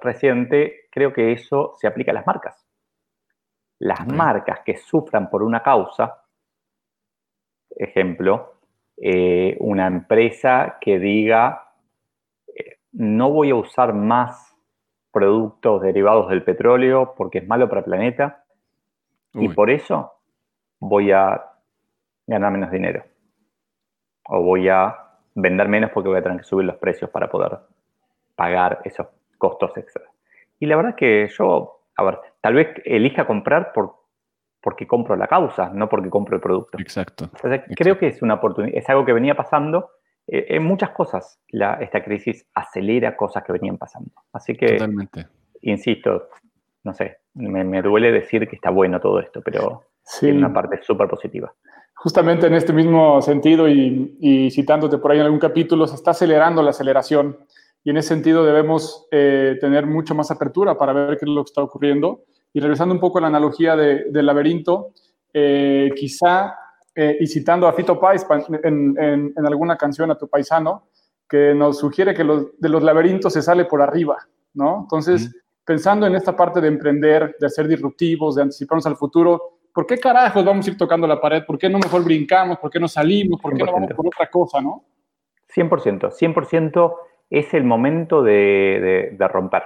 [0.00, 2.66] reciente, creo que eso se aplica a las marcas.
[3.78, 6.24] Las marcas que sufran por una causa,
[7.70, 8.54] ejemplo,
[8.96, 11.74] eh, una empresa que diga,
[12.48, 14.56] eh, no voy a usar más
[15.12, 18.44] productos derivados del petróleo porque es malo para el planeta
[19.34, 20.12] y por eso
[20.78, 21.51] voy a
[22.26, 23.04] ganar menos dinero.
[24.24, 24.96] O voy a
[25.34, 27.58] vender menos porque voy a tener que subir los precios para poder
[28.36, 29.06] pagar esos
[29.38, 30.08] costos extras.
[30.58, 34.02] Y la verdad es que yo, a ver, tal vez elija comprar por
[34.62, 36.78] porque compro la causa, no porque compro el producto.
[36.78, 37.28] Exacto.
[37.74, 39.90] Creo que es una oportunidad, es algo que venía pasando.
[40.26, 41.40] Eh, en muchas cosas
[41.80, 44.12] esta crisis acelera cosas que venían pasando.
[44.32, 45.26] Así que, Totalmente.
[45.62, 46.28] insisto,
[46.84, 49.82] no sé, me, duele decir que está bueno todo esto, pero
[50.20, 51.52] tiene una parte súper positiva.
[52.02, 56.60] Justamente en este mismo sentido y, citándote por ahí en algún capítulo, se está acelerando
[56.60, 57.38] la aceleración.
[57.84, 61.44] Y en ese sentido debemos eh, tener mucho más apertura para ver qué es lo
[61.44, 62.24] que está ocurriendo.
[62.52, 64.94] Y regresando un poco a la analogía del laberinto,
[65.32, 66.56] eh, quizá,
[66.92, 68.26] eh, y citando a Fito Pais
[68.64, 70.88] en, en, alguna canción a tu paisano,
[71.28, 74.18] que nos sugiere que los, de los laberintos se sale por arriba,
[74.54, 74.80] ¿no?
[74.82, 75.32] Entonces,
[75.64, 79.98] pensando en esta parte de emprender, de ser disruptivos, de anticiparnos al futuro, ¿por qué
[79.98, 81.44] carajos vamos a ir tocando la pared?
[81.44, 82.58] ¿Por qué no mejor brincamos?
[82.58, 83.40] ¿Por qué no salimos?
[83.40, 84.84] ¿Por qué no vamos por otra cosa, no?
[85.54, 86.94] 100%, 100%
[87.30, 89.62] es el momento de, de romper.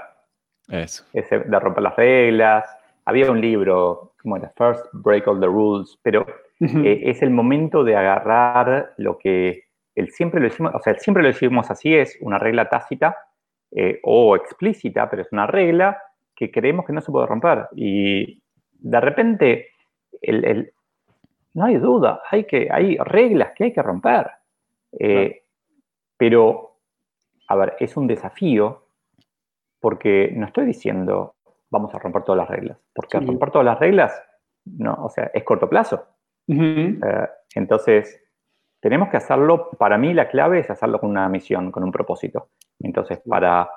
[0.69, 1.05] Eso.
[1.13, 2.77] de romper las reglas.
[3.05, 6.27] Había un libro, como era First Break All the Rules, pero
[6.61, 9.65] eh, es el momento de agarrar lo que
[9.95, 13.17] el siempre lo decimos, o sea, siempre lo decimos así, es una regla tácita
[13.71, 15.99] eh, o explícita, pero es una regla
[16.35, 17.69] que creemos que no se puede romper.
[17.75, 18.43] Y
[18.73, 19.69] de repente,
[20.27, 20.73] el,
[21.55, 24.31] no hay duda, hay, que, hay reglas que hay que romper.
[24.99, 25.43] Eh,
[26.17, 26.79] pero,
[27.49, 28.83] a ver, es un desafío
[29.81, 31.37] porque no estoy diciendo
[31.71, 34.23] vamos a romper todas las reglas, porque romper todas las reglas,
[34.65, 36.07] no, o sea, es corto plazo.
[36.49, 36.99] Eh,
[37.55, 38.23] entonces,
[38.81, 42.49] tenemos que hacerlo, para mí la clave es hacerlo con una misión, con un propósito.
[42.79, 43.69] Entonces, para,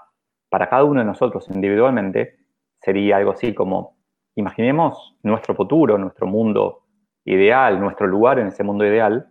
[0.49, 2.37] para cada uno de nosotros individualmente,
[2.79, 3.97] sería algo así como,
[4.39, 6.83] imaginemos nuestro futuro, nuestro mundo
[7.25, 9.27] ideal, nuestro lugar en ese mundo ideal,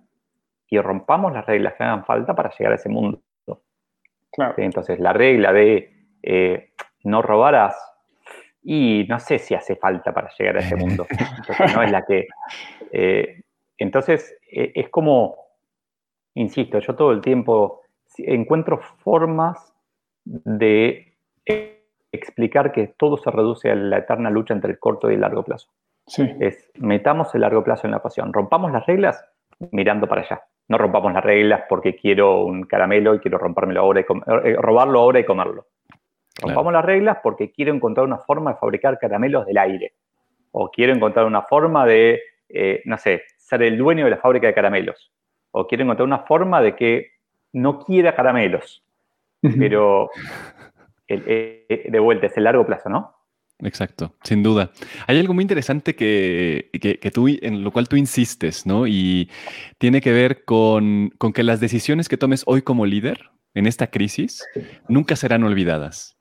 [0.71, 3.21] y rompamos las reglas que hagan falta para llegar a ese mundo.
[4.57, 5.90] Entonces, la regla de
[6.23, 6.73] eh,
[7.05, 7.77] no robarás,
[8.62, 11.07] y no sé si hace falta para llegar a ese mundo.
[11.38, 12.27] Entonces, no es la que.
[12.92, 13.40] Eh,
[13.79, 15.37] entonces, eh, es como,
[16.35, 17.83] insisto, yo todo el tiempo
[18.18, 19.73] encuentro formas
[20.25, 21.16] de
[22.12, 25.42] explicar que todo se reduce a la eterna lucha entre el corto y el largo
[25.42, 25.68] plazo.
[26.07, 26.29] Sí.
[26.40, 29.25] Es metamos el largo plazo en la pasión, rompamos las reglas
[29.71, 30.42] mirando para allá.
[30.68, 35.21] No rompamos las reglas porque quiero un caramelo y quiero rompármelo ahora y robarlo ahora
[35.21, 35.66] y comerlo.
[36.40, 39.94] Rompamos las reglas porque quiero encontrar una forma de fabricar caramelos del aire.
[40.53, 44.47] O quiero encontrar una forma de, eh, no sé, ser el dueño de la fábrica
[44.47, 45.11] de caramelos.
[45.51, 47.12] O quiero encontrar una forma de que
[47.53, 48.85] no quiera caramelos.
[49.40, 50.11] Pero
[51.09, 53.14] eh, de vuelta, es el largo plazo, ¿no?
[53.61, 54.71] Exacto, sin duda.
[55.09, 58.87] Hay algo muy interesante que, que, tú, en lo cual tú insistes, ¿no?
[58.87, 59.29] Y
[59.79, 63.88] tiene que ver con, con que las decisiones que tomes hoy como líder en esta
[63.88, 64.44] crisis
[64.88, 66.16] nunca serán olvidadas.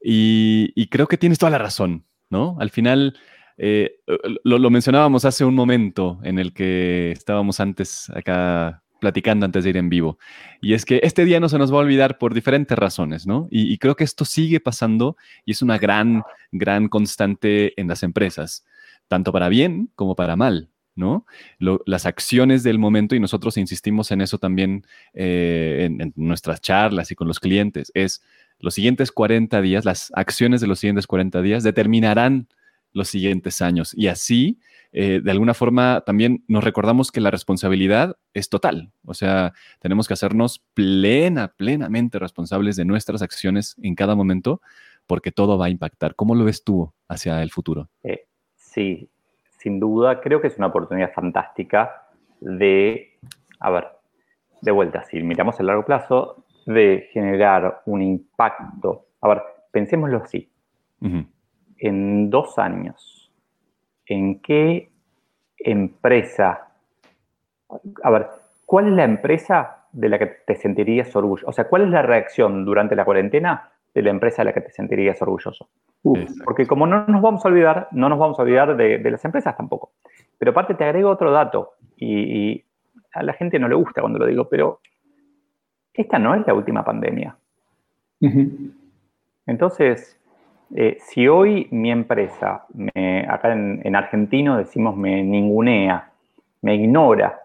[0.00, 2.56] Y, creo que tienes toda la razón, ¿no?
[2.60, 3.18] Al final,
[3.56, 4.00] eh,
[4.44, 9.76] lo, mencionábamos hace un momento en el que estábamos antes acá platicando antes de ir
[9.76, 10.18] en vivo.
[10.60, 13.48] Y es que este día no se nos va a olvidar por diferentes razones, ¿no?
[13.50, 18.64] Y, creo que esto sigue pasando y es una gran, gran constante en las empresas,
[19.08, 21.24] tanto para bien como para mal, ¿no?
[21.58, 24.84] las acciones del momento, y nosotros insistimos en eso también
[25.14, 28.22] eh, en, nuestras charlas y con los clientes, es
[28.58, 32.48] los siguientes 40 días, las acciones de los siguientes 40 días determinarán
[32.92, 33.94] los siguientes años.
[33.96, 34.58] Y así,
[34.92, 38.90] eh, de alguna forma, también nos recordamos que la responsabilidad es total.
[39.04, 44.60] O sea, tenemos que hacernos plena, plenamente responsables de nuestras acciones en cada momento,
[45.06, 46.14] porque todo va a impactar.
[46.14, 47.88] ¿Cómo lo ves tú hacia el futuro?
[48.02, 49.08] Eh, sí,
[49.58, 52.08] sin duda, creo que es una oportunidad fantástica
[52.40, 53.18] de,
[53.60, 53.88] a ver,
[54.60, 59.06] de vuelta, si miramos a largo plazo, de generar un impacto.
[59.20, 60.50] A ver, pensémoslo así.
[61.78, 63.30] En dos años,
[64.06, 64.90] ¿en qué
[65.58, 66.68] empresa?
[68.02, 68.26] A ver,
[68.66, 71.48] ¿cuál es la empresa de la que te sentirías orgulloso?
[71.48, 74.60] O sea, ¿cuál es la reacción durante la cuarentena de la empresa de la que
[74.60, 75.68] te sentirías orgulloso?
[76.44, 79.56] porque como no nos vamos a olvidar, no nos vamos a olvidar de, las empresas
[79.56, 79.92] tampoco.
[80.38, 82.64] Pero aparte te agrego otro dato y,
[83.12, 84.80] a la gente no le gusta cuando lo digo, pero
[85.92, 87.36] esta no es la última pandemia.
[89.46, 90.20] Entonces,
[90.74, 92.66] eh, si hoy mi empresa,
[93.28, 96.10] acá en, en, argentino decimos me ningunea,
[96.62, 97.40] me ignora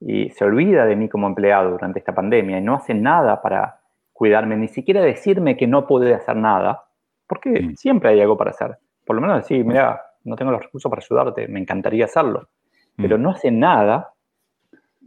[0.00, 3.80] y se olvida de mí como empleado durante esta pandemia y no hace nada para
[4.12, 6.84] cuidarme, ni siquiera decirme que no puede hacer nada,
[7.26, 7.74] porque mm.
[7.76, 8.78] siempre hay algo para hacer.
[9.04, 12.48] Por lo menos decir, mira, no tengo los recursos para ayudarte, me encantaría hacerlo.
[12.96, 13.22] Pero mm.
[13.22, 14.12] no hace nada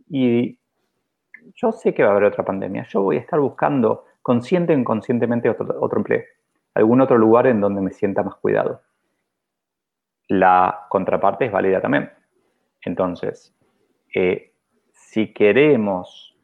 [0.10, 0.58] y
[1.56, 2.86] yo sé que va a haber otra pandemia.
[2.90, 6.24] Yo voy a estar buscando consciente o inconscientemente otro, otro empleo,
[6.76, 8.82] algún otro lugar en donde me sienta más cuidado.
[10.28, 12.12] La contraparte es válida también.
[12.84, 13.56] Entonces,
[14.14, 14.54] eh,
[14.92, 16.38] si queremos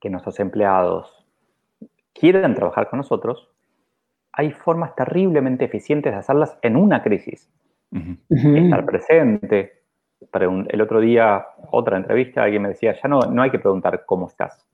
[0.00, 1.26] que nuestros empleados
[2.12, 3.48] quieran trabajar con nosotros,
[4.32, 7.50] hay formas terriblemente eficientes de hacerlas en una crisis.
[8.28, 9.82] Estar presente.
[10.32, 14.26] El otro día, otra entrevista, alguien me decía, ya no, no hay que preguntar cómo
[14.26, 14.67] estás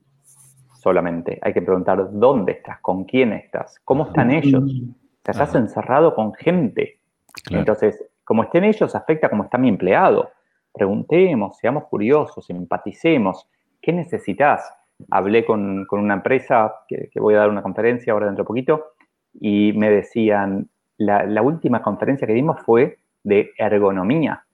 [0.85, 4.63] solamente, hay que preguntar dónde estás, con quién estás, cómo están ellos.
[5.23, 6.99] Te estás encerrado con gente.
[7.49, 10.29] Entonces, como estén ellos, afecta cómo está mi empleado.
[10.71, 13.49] Preguntemos, seamos curiosos, empaticemos.
[13.81, 14.71] ¿Qué necesitas?
[15.09, 18.85] Hablé con, una empresa que, que, voy a dar una conferencia ahora dentro de poquito
[19.33, 24.45] y me decían, la, última conferencia que dimos fue de ergonomía,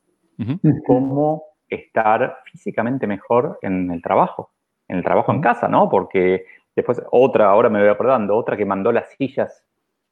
[0.87, 4.50] cómo estar físicamente mejor en el trabajo,
[4.91, 5.89] en el trabajo en casa, ¿no?
[5.89, 9.65] Porque después otra, ahora me voy acordando, otra que mandó las sillas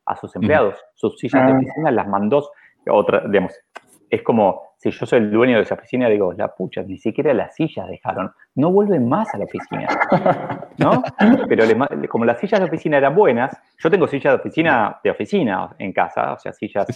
[0.06, 1.56] a sus empleados, sus sillas de ah.
[1.58, 2.50] oficina las mandó,
[2.90, 3.54] otra, digamos,
[4.10, 7.34] es como si yo soy el dueño de esa oficina, digo, la pucha, ni siquiera
[7.34, 8.32] las sillas dejaron.
[8.56, 9.88] No vuelven más a la oficina.
[10.78, 11.04] ¿No?
[11.50, 11.66] Pero
[12.08, 15.92] como las sillas de oficina eran buenas, yo tengo sillas de oficina de oficina en
[15.92, 16.88] casa, o sea, sillas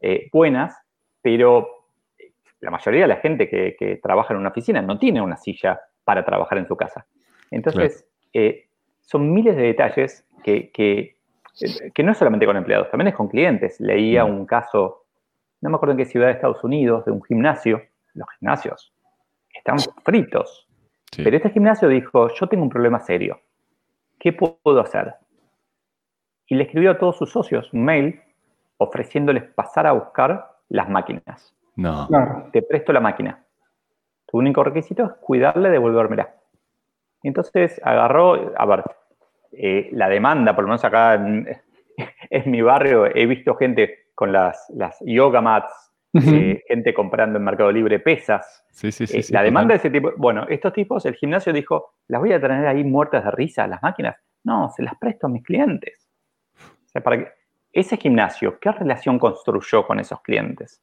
[0.00, 0.78] eh, buenas,
[1.22, 1.66] pero
[2.60, 6.24] la mayoría de la gente que, trabaja en una oficina no tiene una silla para
[6.24, 7.06] trabajar en su casa.
[7.50, 8.68] Entonces, eh,
[9.00, 11.16] son miles de detalles que, que,
[11.94, 13.80] que, no es solamente con empleados, también es con clientes.
[13.80, 15.04] Leía un caso
[15.64, 17.80] no me acuerdo en qué ciudad de Estados Unidos, de un gimnasio.
[18.12, 18.92] Los gimnasios
[19.48, 20.68] están fritos.
[21.16, 23.40] Pero este gimnasio dijo, yo tengo un problema serio.
[24.18, 25.14] ¿Qué puedo hacer?
[26.48, 28.20] Y le escribió a todos sus socios un mail
[28.76, 31.56] ofreciéndoles pasar a buscar las máquinas.
[31.76, 32.08] No.
[32.52, 33.42] Te presto la máquina.
[34.34, 36.34] Tu único requisito es cuidarla y devolvérmela.
[37.22, 38.82] Entonces agarró, a ver,
[39.52, 41.46] eh, la demanda, por lo menos acá en,
[42.30, 45.72] en mi barrio, he visto gente con las, las yoga mats,
[46.14, 48.64] eh, gente comprando en Mercado Libre pesas.
[48.72, 50.10] Sí, sí, sí, eh, la demanda de ese tipo.
[50.16, 53.84] Bueno, estos tipos, el gimnasio dijo, ¿las voy a tener ahí muertas de risa las
[53.84, 54.16] máquinas?
[54.42, 56.08] No, se las presto a mis clientes.
[56.58, 57.28] O sea, para que,
[57.72, 60.82] ese gimnasio, ¿qué relación construyó con esos clientes?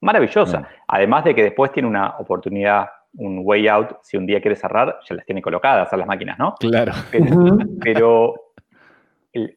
[0.00, 0.68] Maravillosa.
[0.88, 5.00] Además de que después tiene una oportunidad, un way out, si un día quiere cerrar,
[5.08, 6.54] ya las tiene colocadas a las máquinas, ¿no?
[6.58, 6.92] Claro.
[7.82, 8.34] Pero,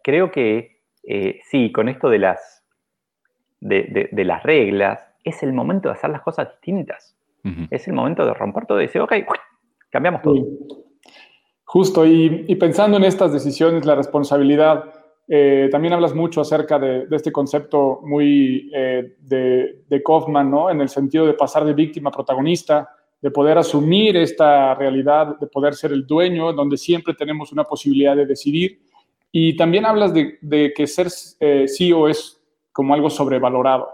[0.04, 2.64] creo que eh, sí, con esto de las
[3.64, 7.16] de, las reglas, es el momento de hacer las cosas distintas.
[7.72, 9.14] Es el momento de romper todo y decir, ok,
[9.90, 10.36] cambiamos todo.
[11.66, 14.86] Justo, y, pensando en estas decisiones, la responsabilidad,
[15.28, 20.70] eh, también hablas mucho acerca de, este concepto muy eh, de, de, Kaufman, ¿no?
[20.70, 22.90] En el sentido de pasar de víctima a protagonista,
[23.22, 28.18] de poder asumir esta realidad, de poder ser el dueño, donde siempre tenemos una posibilidad
[28.18, 28.82] de decidir.
[29.32, 31.08] Y también hablas de, que ser
[31.40, 32.42] eh, CEO es
[32.74, 33.88] como algo sobrevalorado.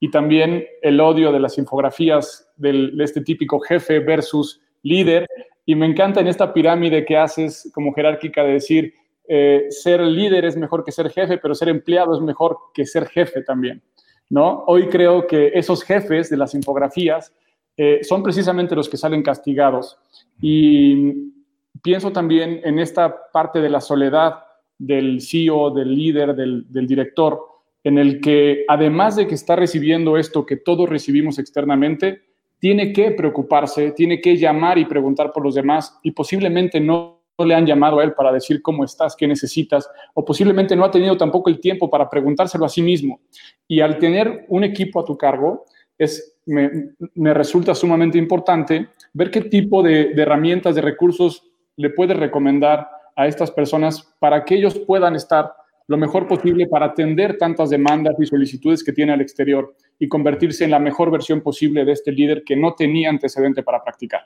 [0.00, 5.26] Y también el odio de las infografías de este típico jefe versus líder.
[5.66, 8.94] Y me encanta en esta pirámide que haces como jerárquica de decir,
[9.32, 13.06] eh, ser líder es mejor que ser jefe, pero ser empleado es mejor que ser
[13.06, 13.80] jefe también.
[14.28, 14.64] ¿no?
[14.66, 17.32] Hoy creo que esos jefes de las infografías
[17.76, 19.96] eh, son precisamente los que salen castigados.
[20.40, 21.32] Y
[21.80, 24.40] pienso también en esta parte de la soledad
[24.76, 27.40] del CEO, del líder, del, del director,
[27.84, 32.22] en el que además de que está recibiendo esto que todos recibimos externamente,
[32.58, 37.54] tiene que preocuparse, tiene que llamar y preguntar por los demás y posiblemente no le
[37.54, 41.16] han llamado a él para decir cómo estás, qué necesitas, o posiblemente no ha tenido
[41.16, 43.20] tampoco el tiempo para preguntárselo a sí mismo.
[43.66, 45.64] Y al tener un equipo a tu cargo,
[45.98, 52.16] es, me, resulta sumamente importante ver qué tipo de, de herramientas, de recursos le puedes
[52.16, 55.52] recomendar a estas personas para que ellos puedan estar
[55.90, 60.64] lo mejor posible para atender tantas demandas y solicitudes que tiene al exterior y convertirse
[60.64, 64.22] en la mejor versión posible de este líder que no tenía antecedente para practicar.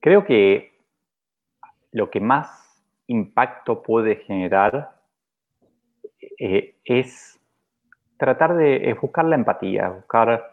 [0.00, 0.69] Creo que
[1.92, 4.92] lo que más impacto puede generar
[6.38, 7.40] eh, es
[8.16, 10.52] tratar de buscar la empatía, buscar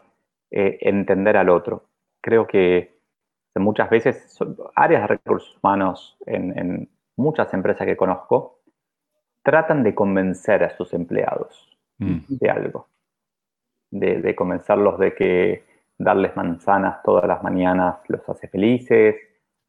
[0.50, 1.84] eh, entender al otro.
[2.20, 2.98] Creo que
[3.54, 4.38] muchas veces
[4.74, 8.58] áreas de recursos humanos en muchas empresas que conozco
[9.42, 12.18] tratan de convencer a sus empleados mm.
[12.28, 12.88] de algo.
[13.90, 15.64] De, convencerlos de que
[15.96, 19.16] darles manzanas todas las mañanas los hace felices,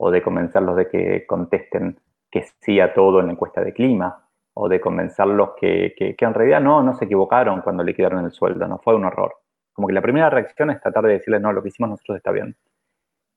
[0.02, 2.00] o de convencerlos de que contesten
[2.32, 6.62] que sí a todo en la encuesta de clima, o de convencerlos que, en realidad
[6.62, 9.36] no, no se equivocaron cuando le quitaron el sueldo, no fue un error.
[9.74, 12.32] Como que la primera reacción es tratar de decirles, no, lo que hicimos nosotros está
[12.32, 12.56] bien.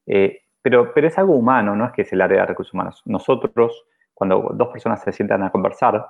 [0.06, 3.02] Eh, pero, pero es algo humano, no es que es el área de recursos humanos.
[3.04, 3.84] Nosotros,
[4.14, 6.06] cuando dos personas se sientan a conversar,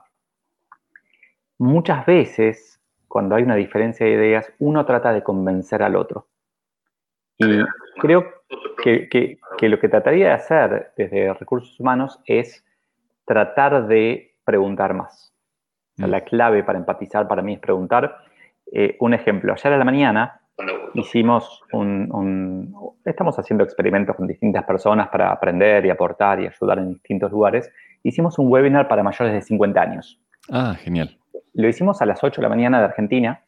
[1.58, 6.26] muchas veces, cuando hay una diferencia de ideas, uno trata de convencer al otro.
[7.38, 7.62] Y
[8.00, 8.41] creo
[8.82, 12.64] que, lo que trataría de hacer desde recursos humanos es
[13.24, 15.30] tratar de preguntar más.
[15.98, 16.04] Mm.
[16.06, 18.16] la clave para empatizar para mí es preguntar.
[18.72, 20.40] Eh, un ejemplo, ayer a la mañana
[20.94, 22.74] hicimos un,
[23.04, 27.70] Estamos haciendo experimentos con distintas personas para aprender y aportar y ayudar en distintos lugares.
[28.04, 30.20] Hicimos un webinar para mayores de 50 años.
[30.50, 31.18] Ah, genial.
[31.54, 33.42] Lo hicimos a las 8 de la mañana de Argentina,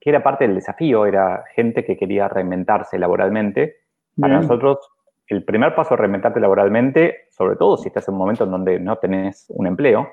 [0.00, 3.76] que era parte del desafío, era gente que quería reinventarse laboralmente.
[4.18, 4.78] Para nosotros,
[5.26, 8.80] el primer paso a reinventarte laboralmente, sobre todo si estás en un momento en donde
[8.80, 10.08] no tenés un empleo,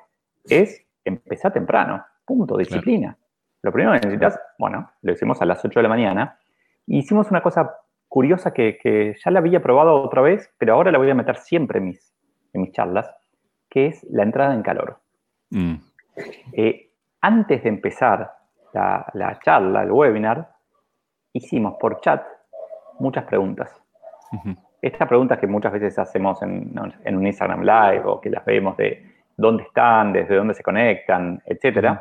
[0.46, 2.06] es empezar temprano.
[2.26, 3.18] Punto, disciplina.
[3.62, 6.38] Lo primero que necesitas, bueno, lo hicimos a las 8 de la mañana.
[6.86, 7.76] hicimos una cosa
[8.08, 11.80] curiosa que, ya la había probado otra vez, pero ahora la voy a meter siempre
[11.80, 12.14] en mis,
[12.54, 13.10] en mis charlas,
[13.70, 15.00] que es la entrada en calor.
[15.50, 15.76] Mm.
[16.54, 16.92] Eh,
[17.22, 18.32] antes de empezar
[18.74, 20.50] la, charla, el webinar,
[21.34, 22.24] hicimos por chat
[23.00, 23.72] muchas preguntas.
[24.82, 29.04] Estas preguntas que muchas veces hacemos en, un Instagram Live o que las vemos de
[29.36, 32.00] dónde están, desde dónde se conectan, etc.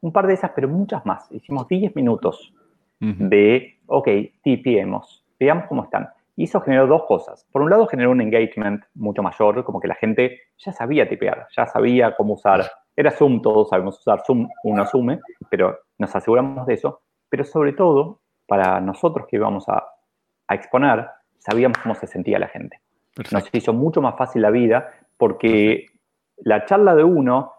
[0.00, 1.30] Un par de esas, pero muchas más.
[1.30, 2.52] Hicimos 10 minutos
[2.98, 4.08] de, ok,
[4.42, 6.08] tipiemos, veamos cómo están.
[6.34, 7.46] Y eso generó dos cosas.
[7.50, 11.46] Por un lado, generó un engagement mucho mayor, como que la gente ya sabía tipear,
[11.56, 12.66] ya sabía cómo usar
[12.96, 15.20] era Zoom, todos sabemos usar Zoom, uno asume,
[15.50, 17.02] pero nos aseguramos de eso.
[17.28, 19.86] Pero sobre todo, para nosotros que íbamos a,
[20.48, 21.06] exponer,
[21.38, 22.80] sabíamos cómo se sentía la gente.
[23.32, 25.86] Nos hizo mucho más fácil la vida porque
[26.38, 27.52] la charla de uno,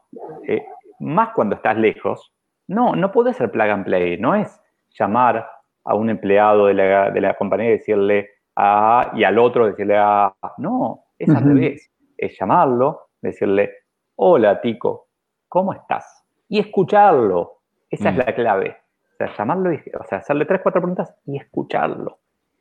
[0.48, 0.66] eh,
[1.00, 2.32] más cuando estás lejos,
[2.68, 4.62] no, no puede ser plug and play, no es
[4.98, 5.50] llamar
[5.84, 11.06] a un empleado de la, compañía y decirle a, y al otro decirle a, no,
[11.18, 13.72] es al revés, es llamarlo, decirle,
[14.16, 15.08] hola Tico,
[15.48, 16.24] ¿cómo estás?
[16.50, 17.62] Y escucharlo.
[17.90, 18.20] Esa es mm.
[18.20, 18.78] la clave.
[19.14, 22.20] O sea, llamarlo, y, o sea, hacerle tres, cuatro preguntas y escucharlo.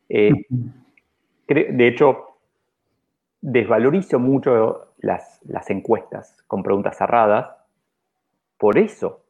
[0.08, 0.30] Eh,
[1.48, 2.36] de hecho,
[3.40, 7.48] desvalorizo mucho las, encuestas con preguntas cerradas
[8.58, 9.22] por eso,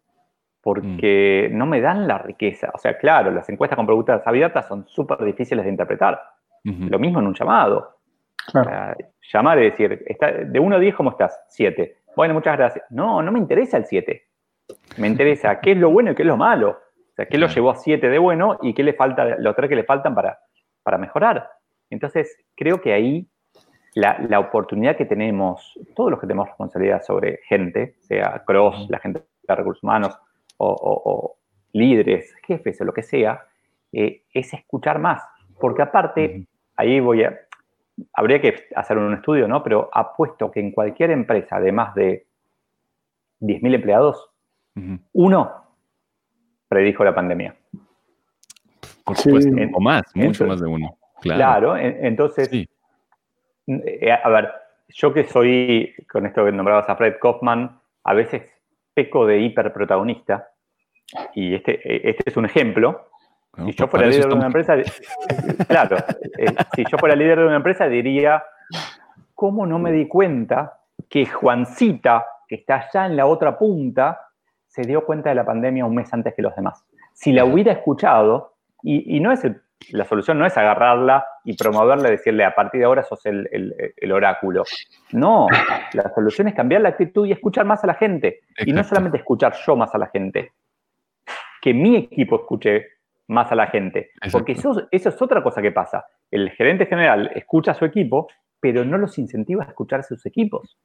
[0.63, 1.57] porque mm.
[1.57, 2.71] no me dan la riqueza.
[2.75, 6.21] O sea, claro, las encuestas con preguntas abiertas son súper difíciles de interpretar.
[6.65, 7.99] Lo mismo en un llamado.
[9.33, 11.41] llamar y decir, está, de 1 a 10, ¿cómo estás?
[11.49, 11.99] 7.
[12.17, 12.85] Bueno, muchas gracias.
[12.91, 14.25] No, no me interesa el 7.
[14.97, 16.71] Me interesa qué es lo bueno y qué es lo malo.
[16.71, 19.69] O sea, qué lo llevó a 7 de bueno y qué le falta, los tres
[19.69, 20.41] que le faltan para,
[20.83, 21.49] para mejorar.
[21.91, 23.27] Entonces, creo que ahí
[23.95, 29.23] la, oportunidad que tenemos, todos los que tenemos responsabilidad sobre gente, sea cross, la gente
[29.49, 30.19] de recursos humanos,
[30.59, 31.37] o,
[31.73, 33.43] líderes, jefes o lo que sea,
[33.93, 35.23] eh, es escuchar más.
[35.59, 37.39] Porque aparte, ahí voy a,
[38.13, 39.63] habría que hacer un estudio, ¿no?
[39.63, 42.27] Pero apuesto que en cualquier empresa de más de
[43.41, 44.31] 10.000 empleados,
[45.13, 45.53] uno
[46.69, 47.57] predijo la pandemia.
[49.05, 50.99] Por supuesto, o más, mucho más de uno.
[51.21, 54.53] Claro, entonces, eh, a ver,
[54.89, 58.43] yo que soy, con esto que nombrabas a Fred Kaufman, a veces
[58.95, 60.51] peco de hiperprotagonista,
[61.35, 63.09] y este, este es un ejemplo,
[63.65, 64.77] si yo fuera líder de una empresa,
[65.69, 65.97] claro,
[66.75, 68.45] si yo fuera líder de una empresa diría,
[69.35, 74.21] ¿cómo no me di cuenta que Juancita, que está allá en la otra punta,
[74.67, 76.85] se dio cuenta de la pandemia un mes antes que los demás.
[77.15, 79.43] Si la hubiera escuchado, y, no es
[79.91, 83.49] la solución no es agarrarla y promoverla y decirle a partir de ahora sos el,
[83.97, 84.65] el, oráculo.
[85.13, 85.47] No,
[85.93, 88.41] la solución es cambiar la actitud y escuchar más a la gente.
[88.65, 90.53] Y no solamente escuchar yo más a la gente,
[91.61, 92.87] que mi equipo escuche
[93.29, 94.11] más a la gente.
[94.33, 96.07] Porque eso, eso es otra cosa que pasa.
[96.31, 98.29] El gerente general escucha a su equipo,
[98.61, 100.79] pero no los incentiva a escuchar a sus equipos.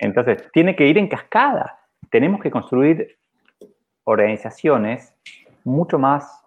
[0.00, 1.78] Entonces, tiene que ir en cascada.
[2.10, 3.18] Tenemos que construir
[4.04, 5.14] organizaciones
[5.64, 6.43] mucho más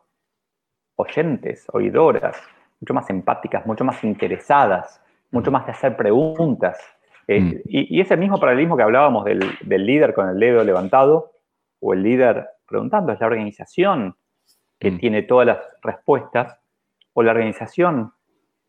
[0.97, 2.37] oyentes, oidoras,
[2.81, 6.77] mucho más empáticas, mucho más interesadas, mucho más de hacer preguntas.
[7.27, 7.61] Eh, mm.
[7.65, 11.31] y, ese mismo paralelismo que hablábamos del, líder con el dedo levantado
[11.79, 14.15] o el líder preguntando, es la organización
[14.79, 14.97] que mm.
[14.97, 16.59] tiene todas las respuestas
[17.13, 18.13] o la organización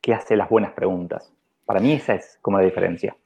[0.00, 1.34] que hace las buenas preguntas.
[1.64, 3.16] Para mí esa es como la diferencia.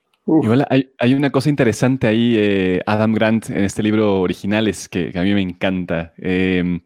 [0.98, 5.22] Hay, una cosa interesante ahí, eh, Adam Grant, en este libro original, es que, a
[5.22, 6.14] mí me encanta.
[6.16, 6.80] Em,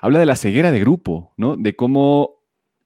[0.00, 1.56] habla de la ceguera de grupo, ¿no?
[1.56, 2.36] De cómo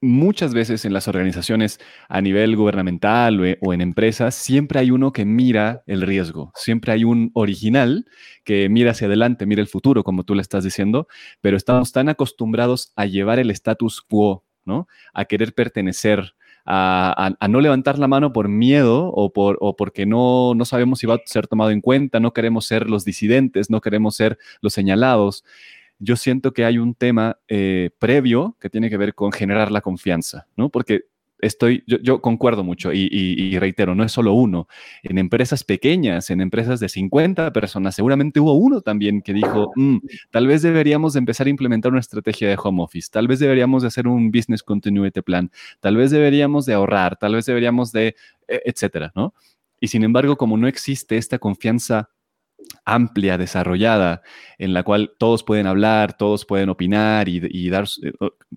[0.01, 1.79] muchas veces en las organizaciones
[2.09, 7.05] a nivel gubernamental o, en empresas, siempre hay uno que mira el riesgo, siempre hay
[7.05, 8.07] un original
[8.45, 11.07] que mira hacia adelante, mira el futuro, como tú le estás diciendo,
[11.43, 14.89] pero estamos tan acostumbrados a llevar el status quo, ¿no?
[15.13, 16.35] A querer pertenecer
[16.73, 21.17] a, no levantar la mano por miedo o, por, porque no, no sabemos si va
[21.17, 25.45] a ser tomado en cuenta, no queremos ser los disidentes, no queremos ser los señalados.
[25.99, 29.81] Yo siento que hay un tema eh, previo que tiene que ver con generar la
[29.81, 30.71] confianza, ¿no?
[30.71, 31.03] Porque
[31.43, 34.69] estoy, yo, concuerdo mucho y, reitero, no es solo uno.
[35.03, 39.99] En empresas pequeñas, en empresas de 50 personas, seguramente hubo uno también que dijo, mm,
[40.31, 43.89] tal vez deberíamos empezar a implementar una estrategia de home office, tal vez deberíamos de
[43.89, 48.15] hacer un business continuity plan, tal vez deberíamos de ahorrar, tal vez deberíamos de,
[48.49, 49.35] e, etcétera, ¿no?
[49.81, 52.11] Y sin embargo, como no existe esta confianza
[52.85, 54.23] amplia, desarrollada,
[54.59, 58.13] en la cual todos pueden hablar, todos pueden opinar y, dar, eh,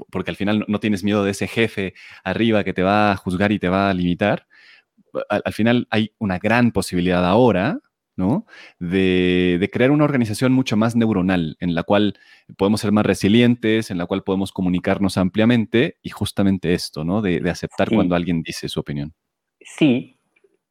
[0.09, 1.93] porque al final no tienes miedo de ese jefe
[2.23, 4.47] arriba que te va a juzgar y te va a limitar.
[5.29, 7.79] Al, final hay una gran posibilidad ahora,
[8.15, 8.47] ¿no?
[8.79, 12.15] De, crear una organización mucho más neuronal, en la cual
[12.57, 17.21] podemos ser más resilientes, en la cual podemos comunicarnos ampliamente y justamente esto, ¿no?
[17.21, 19.13] De, aceptar cuando alguien dice su opinión.
[19.59, 20.17] Sí,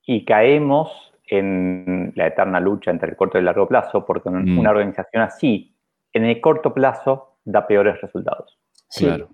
[0.05, 0.91] y caemos
[1.33, 4.59] en la eterna lucha entre el corto y el largo plazo, porque mm.
[4.59, 5.74] una organización así,
[6.12, 8.59] en el corto plazo, da peores resultados.
[8.95, 9.30] Claro.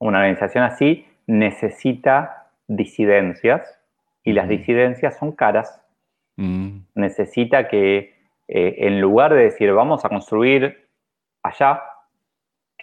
[0.00, 3.80] Una organización así necesita disidencias
[4.24, 4.50] y las mm.
[4.50, 5.80] disidencias son caras.
[6.36, 6.78] Mm.
[6.96, 8.16] Necesita que
[8.48, 10.88] eh, en lugar de decir vamos a construir
[11.44, 11.82] allá,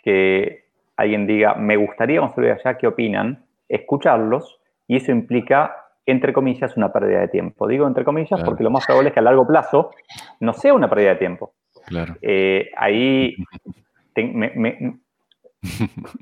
[0.01, 0.63] que
[0.95, 3.43] alguien diga me gustaría construir allá, ¿qué opinan?
[3.67, 5.78] Escucharlos y eso implica
[6.11, 7.67] entre comillas, una pérdida de tiempo.
[7.67, 9.91] Digo entre comillas porque lo más probable es que a largo plazo
[10.39, 11.53] no sea una pérdida de tiempo.
[11.85, 12.15] Claro.
[12.21, 13.35] Eh, ahí
[14.15, 14.99] me,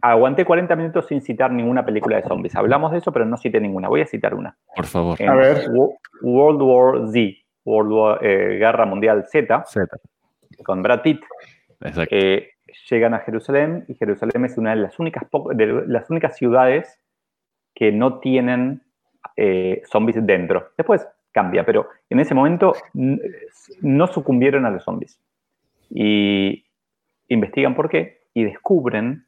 [0.01, 2.55] aguanté 40 minutos sin citar ninguna película de zombies.
[2.55, 3.88] Hablamos de eso, pero no cité ninguna.
[3.88, 4.57] Voy a citar una.
[4.75, 5.21] Por favor.
[5.21, 5.69] a ver.
[6.21, 9.97] World War Z, World War, eh, Guerra Mundial Z, Z,
[10.63, 11.21] con Brad Pitt.
[11.81, 12.15] Exacto.
[12.15, 12.49] Eh,
[12.89, 15.23] llegan a Jerusalén y Jerusalén es una de las únicas,
[15.53, 16.99] de las únicas ciudades
[17.75, 18.81] que no tienen
[19.38, 20.71] eh, zombies dentro.
[20.75, 25.19] Después cambia, pero en ese momento no sucumbieron a los zombies.
[25.89, 26.65] Y
[27.27, 29.27] investigan por qué y descubren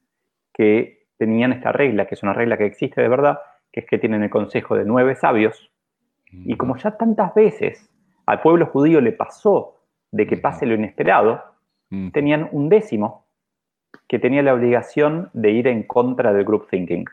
[0.52, 3.40] que tenían esta regla, que es una regla que existe de verdad,
[3.72, 5.72] que es que tienen el consejo de nueve sabios.
[6.32, 7.90] Y como ya tantas veces
[8.26, 9.76] al pueblo judío le pasó
[10.12, 11.44] de que pase lo inesperado,
[12.12, 13.26] tenían un décimo
[14.08, 17.06] que tenía la obligación de ir en contra del group thinking.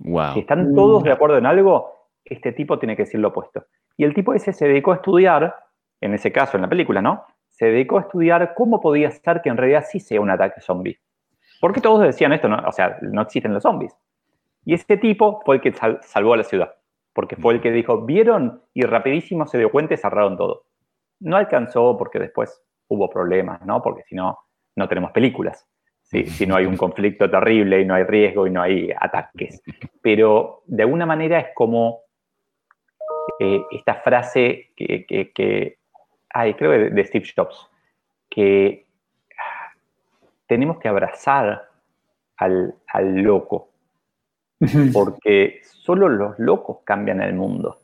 [0.00, 0.34] Wow.
[0.34, 1.95] Si están todos de acuerdo en algo,
[2.26, 3.66] este tipo tiene que decir lo opuesto.
[3.96, 5.56] Y el tipo ese se dedicó a estudiar,
[6.00, 7.24] en ese caso en la película, ¿no?
[7.50, 10.98] Se dedicó a estudiar cómo podía ser que en realidad sí sea un ataque zombie.
[11.60, 12.58] Porque todos decían esto, ¿no?
[12.66, 13.96] o sea, no existen los zombies.
[14.64, 16.74] Y ese tipo fue el que salvó a la ciudad,
[17.14, 20.64] porque fue el que dijo, vieron y rapidísimo se dio cuenta y cerraron todo.
[21.20, 23.80] No alcanzó porque después hubo problemas, ¿no?
[23.80, 24.38] Porque si no,
[24.74, 25.66] no tenemos películas.
[26.02, 29.62] si no hay un conflicto terrible y no hay riesgo y no hay ataques.
[30.02, 32.05] Pero de alguna manera es como
[33.38, 35.78] eh, esta frase que, que,
[36.56, 37.68] creo de, de Steve Jobs,
[38.28, 38.86] que
[40.46, 41.68] tenemos que abrazar
[42.36, 42.74] al,
[43.22, 43.70] loco,
[44.92, 47.80] porque solo los locos cambian el mundo.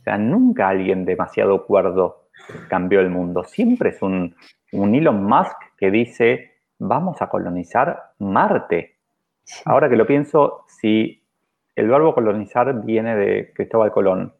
[0.00, 2.28] O sea, nunca alguien demasiado cuerdo
[2.68, 3.44] cambió el mundo.
[3.44, 4.34] Siempre es un,
[4.72, 8.96] un Elon Musk que dice, vamos a colonizar Marte.
[9.64, 11.22] Ahora que lo pienso, si
[11.74, 14.34] el verbo colonizar viene de Cristóbal Colón,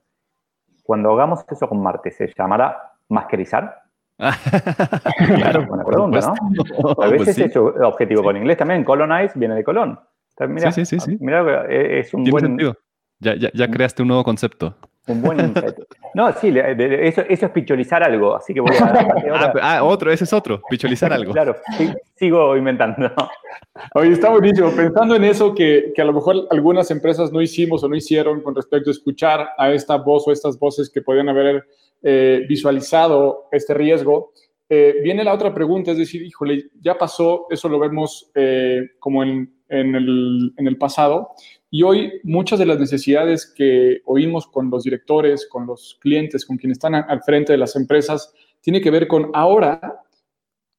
[0.88, 3.82] cuando hagamos eso con Marte, ¿se llamará masquerizar?
[4.18, 6.96] claro, buena pregunta, ¿no?
[7.02, 8.84] A veces pues es su objetivo con inglés también.
[8.84, 10.00] Colonize viene de colon.
[10.72, 12.46] sí, sí, sí, Mira, es un buen.
[12.46, 12.74] Sentido.
[13.20, 14.78] Ya, ya, ya creaste un nuevo concepto.
[15.08, 15.54] Un buen
[16.14, 18.84] No, sí, eso, eso, es picholizar algo, así que voy a...
[19.32, 21.32] ah, ah, otro, ese es otro, picholizar algo.
[21.32, 21.56] claro,
[22.14, 23.10] sigo inventando.
[23.94, 24.70] Oye, está buenísimo.
[24.70, 28.42] Pensando en eso que, que, a lo mejor algunas empresas no hicimos o no hicieron
[28.42, 31.64] con respecto a escuchar a esta voz o estas voces que podían haber
[32.02, 34.32] eh, visualizado este riesgo,
[34.68, 39.22] eh, viene la otra pregunta, es decir, híjole, ya pasó, eso lo vemos eh, como
[39.22, 41.30] en, en, el, en el pasado,
[41.70, 46.56] y hoy muchas de las necesidades que oímos con los directores, con los clientes, con
[46.56, 50.02] quienes están al frente de las empresas, tiene que ver con ahora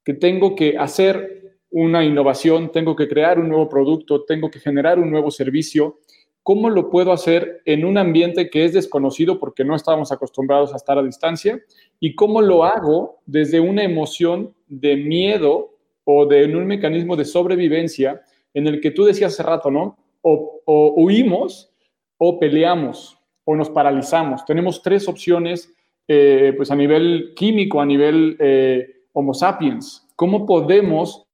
[0.04, 4.98] que tengo que hacer una innovación, tengo que crear un nuevo producto, tengo que generar
[4.98, 6.00] un nuevo servicio.
[6.42, 10.76] ¿Cómo lo puedo hacer en un ambiente que es desconocido porque no estábamos acostumbrados a
[10.76, 11.60] estar a distancia?
[12.00, 18.22] ¿Y cómo lo hago desde una emoción de miedo o de un mecanismo de sobrevivencia
[18.54, 19.99] en el que tú decías hace rato, ¿no?
[20.22, 21.72] O, huimos
[22.18, 24.44] o peleamos o nos paralizamos.
[24.44, 25.72] Tenemos tres opciones
[26.06, 30.06] eh, pues a nivel químico, a nivel eh, Homo sapiens.
[30.16, 31.26] ¿Cómo podemos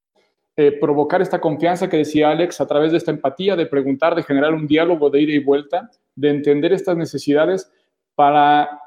[0.56, 4.22] eh, provocar esta confianza que decía Alex a través de esta empatía, de preguntar, de
[4.22, 7.70] generar un diálogo de ida y vuelta, de entender estas necesidades
[8.14, 8.80] para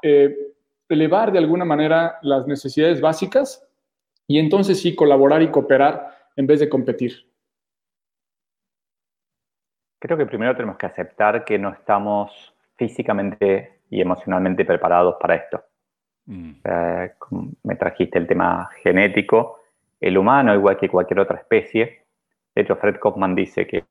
[0.88, 3.64] elevar de alguna manera las necesidades básicas
[4.26, 7.29] y entonces sí colaborar y cooperar en vez de competir?
[10.00, 15.62] Creo que primero tenemos que aceptar que no estamos físicamente y emocionalmente preparados para esto.
[16.24, 16.52] Mm.
[16.64, 17.12] Eh,
[17.64, 19.60] me trajiste el tema genético.
[20.00, 22.04] El humano, igual que cualquier otra especie,
[22.54, 23.84] de hecho Fred Kaufman dice que,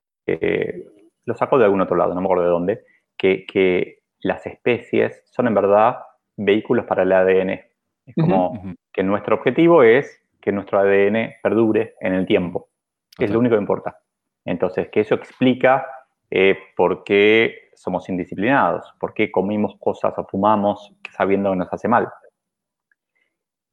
[1.24, 2.84] lo sacó de algún otro lado, no me acuerdo de dónde,
[3.16, 6.00] que, las especies son en verdad
[6.36, 7.60] vehículos para el ADN.
[8.04, 12.68] Es como que nuestro objetivo es que nuestro ADN perdure en el tiempo,
[13.16, 13.98] que es lo único que importa.
[14.44, 15.86] Entonces, que eso explica
[16.30, 21.88] eh, por qué somos indisciplinados, por qué comimos cosas o fumamos sabiendo que nos hace
[21.88, 22.08] mal.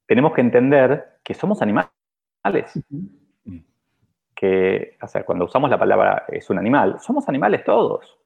[0.08, 1.92] Tenemos que entender que somos animales.
[4.34, 8.18] Que, o sea, cuando usamos la palabra es un animal, somos animales todos.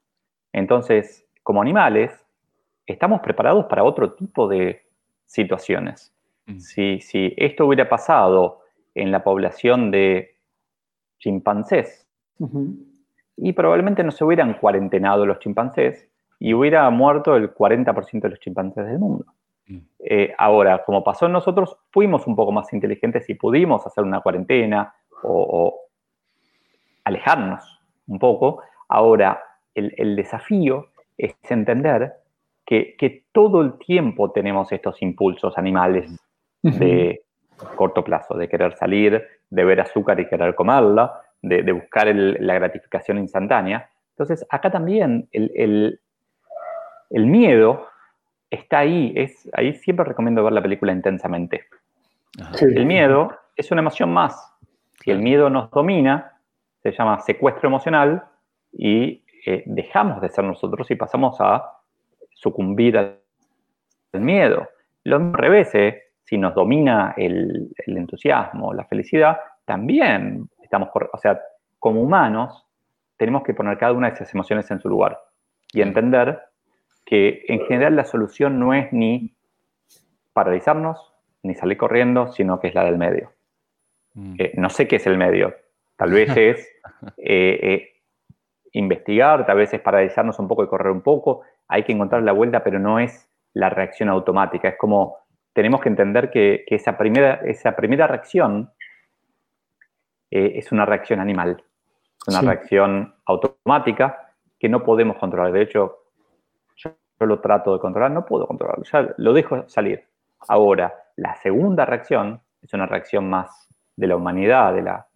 [0.52, 2.12] Entonces, como animales,
[2.86, 4.86] estamos preparados para otro tipo de
[5.26, 6.14] situaciones.
[6.58, 8.60] Si, si, esto hubiera pasado
[8.94, 10.38] en la población de
[11.18, 12.06] chimpancés,
[13.42, 18.38] y probablemente no se hubieran cuarentenado los chimpancés y hubiera muerto el 40% de los
[18.38, 19.24] chimpancés del mundo.
[19.66, 19.78] Mm.
[19.98, 24.20] Eh, ahora, como pasó en nosotros, fuimos un poco más inteligentes y pudimos hacer una
[24.20, 25.76] cuarentena o,
[27.02, 28.62] alejarnos un poco.
[28.88, 29.42] Ahora,
[29.74, 32.12] el, desafío es entender
[32.64, 36.16] que, todo el tiempo tenemos estos impulsos animales
[36.62, 37.22] de
[37.76, 39.20] corto plazo, de querer salir,
[39.50, 43.90] de ver azúcar y querer comerla, de, buscar la gratificación instantánea.
[44.10, 46.00] Entonces, acá también el,
[47.10, 47.86] miedo
[48.50, 49.12] está ahí.
[49.16, 51.66] Es, ahí siempre recomiendo ver la película intensamente.
[52.60, 54.54] El miedo es una emoción más.
[55.02, 56.38] Si el miedo nos domina,
[56.82, 58.24] se llama secuestro emocional
[58.72, 61.78] y eh, dejamos de ser nosotros y pasamos a
[62.34, 63.18] sucumbir al,
[64.12, 64.68] miedo.
[65.04, 66.02] Lo mismo revés, ¿eh?
[66.22, 71.40] si nos domina el, el, entusiasmo, la felicidad, también o sea,
[71.78, 72.66] como humanos,
[73.16, 75.18] tenemos que poner cada una de esas emociones en su lugar
[75.72, 76.40] y entender
[77.04, 79.34] que en general la solución no es ni
[80.32, 81.12] paralizarnos,
[81.42, 83.32] ni salir corriendo, sino que es la del medio.
[84.14, 84.34] Mm.
[84.38, 85.54] Eh, no sé qué es el medio.
[85.96, 86.68] Tal vez es
[87.16, 87.92] eh, eh,
[88.72, 91.42] investigar, tal vez es paralizarnos un poco y correr un poco.
[91.68, 94.68] Hay que encontrar la vuelta, pero no es la reacción automática.
[94.68, 95.16] Es como
[95.52, 98.70] tenemos que entender que, esa, primera, esa primera reacción
[100.34, 101.62] eh, es una reacción animal,
[102.26, 105.52] una reacción automática que no podemos controlar.
[105.52, 105.98] De hecho,
[106.74, 110.06] yo, lo trato de controlar, no puedo controlarlo, ya lo dejo salir.
[110.48, 115.06] Ahora, la segunda reacción es una reacción más de la humanidad, de la,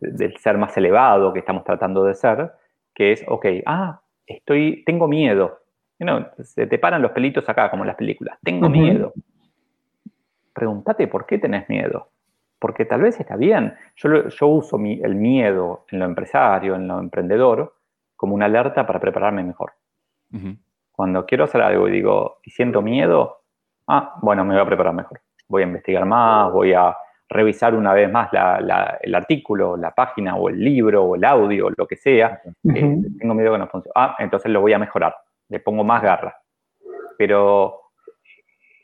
[0.00, 2.52] del ser más elevado que estamos tratando de ser,
[2.94, 5.60] que es, ok, ah, estoy, tengo miedo.
[6.42, 8.38] se te paran los pelitos acá, como en las películas.
[8.42, 9.14] Tengo miedo.
[10.52, 12.12] Pregúntate por qué tenés miedo
[12.62, 13.74] porque tal vez está bien.
[13.96, 17.74] Yo, yo uso el miedo en lo empresario, en lo emprendedor,
[18.14, 19.72] como una alerta para prepararme mejor.
[20.92, 23.40] Cuando quiero hacer algo y digo, y siento miedo,
[23.88, 25.20] ah, bueno, me voy a preparar mejor.
[25.48, 26.96] Voy a investigar más, voy a
[27.28, 28.30] revisar una vez más
[29.00, 32.42] el artículo, la página o el libro o el audio, lo que sea.
[32.44, 33.92] Eh, tengo miedo que no funcione.
[33.96, 35.16] Ah, entonces lo voy a mejorar.
[35.48, 36.40] Le pongo más garra.
[37.18, 37.90] Pero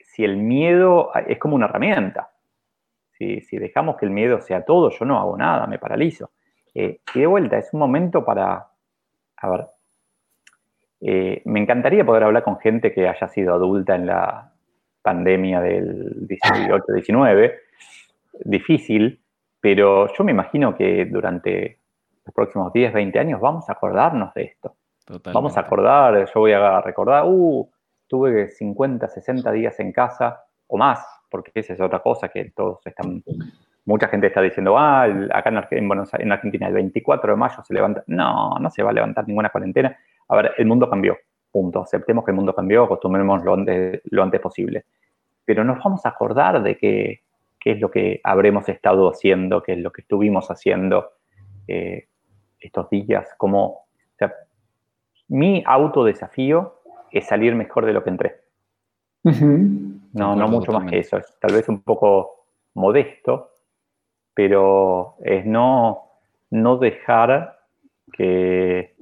[0.03, 2.29] si el miedo es como una herramienta,
[3.19, 6.31] Si, dejamos que el miedo sea todo, yo no hago nada, me paralizo.
[6.73, 8.69] Eh, y de vuelta, es un momento para,
[9.37, 9.67] a ver,
[11.01, 14.53] eh, me encantaría poder hablar con gente que haya sido adulta en la
[15.03, 17.55] pandemia del 18-19,
[18.45, 19.21] difícil,
[19.61, 21.81] pero yo me imagino que durante
[22.25, 24.77] los próximos 10, 20 años vamos a acordarnos de esto.
[25.33, 27.69] Vamos a acordar, yo voy a recordar, uh,
[28.07, 32.81] tuve 50, 60 días en casa o más, porque esa es otra cosa que todos
[32.87, 33.23] están,
[33.85, 38.05] mucha gente está diciendo, ah, acá en, en Argentina el 24 de mayo se levanta.
[38.07, 39.97] No, no se va a levantar ninguna cuarentena.
[40.29, 41.17] A ver, el mundo cambió,
[41.51, 41.83] punto.
[41.83, 44.85] Aceptemos que el mundo cambió, acostumbremos lo antes, lo antes posible.
[45.45, 47.23] Pero nos vamos a acordar de qué
[47.65, 51.11] es lo que habremos estado haciendo, qué es lo que estuvimos haciendo
[51.67, 52.09] eh,
[52.61, 53.87] estos días, como, o
[54.19, 54.35] sea,
[55.29, 58.41] mi autodesafío es salir mejor de lo que entré.
[59.25, 61.19] No, no mucho más que eso.
[61.41, 63.51] tal vez un poco modesto,
[64.35, 66.03] pero es no,
[66.51, 67.59] no dejar
[68.13, 68.95] que,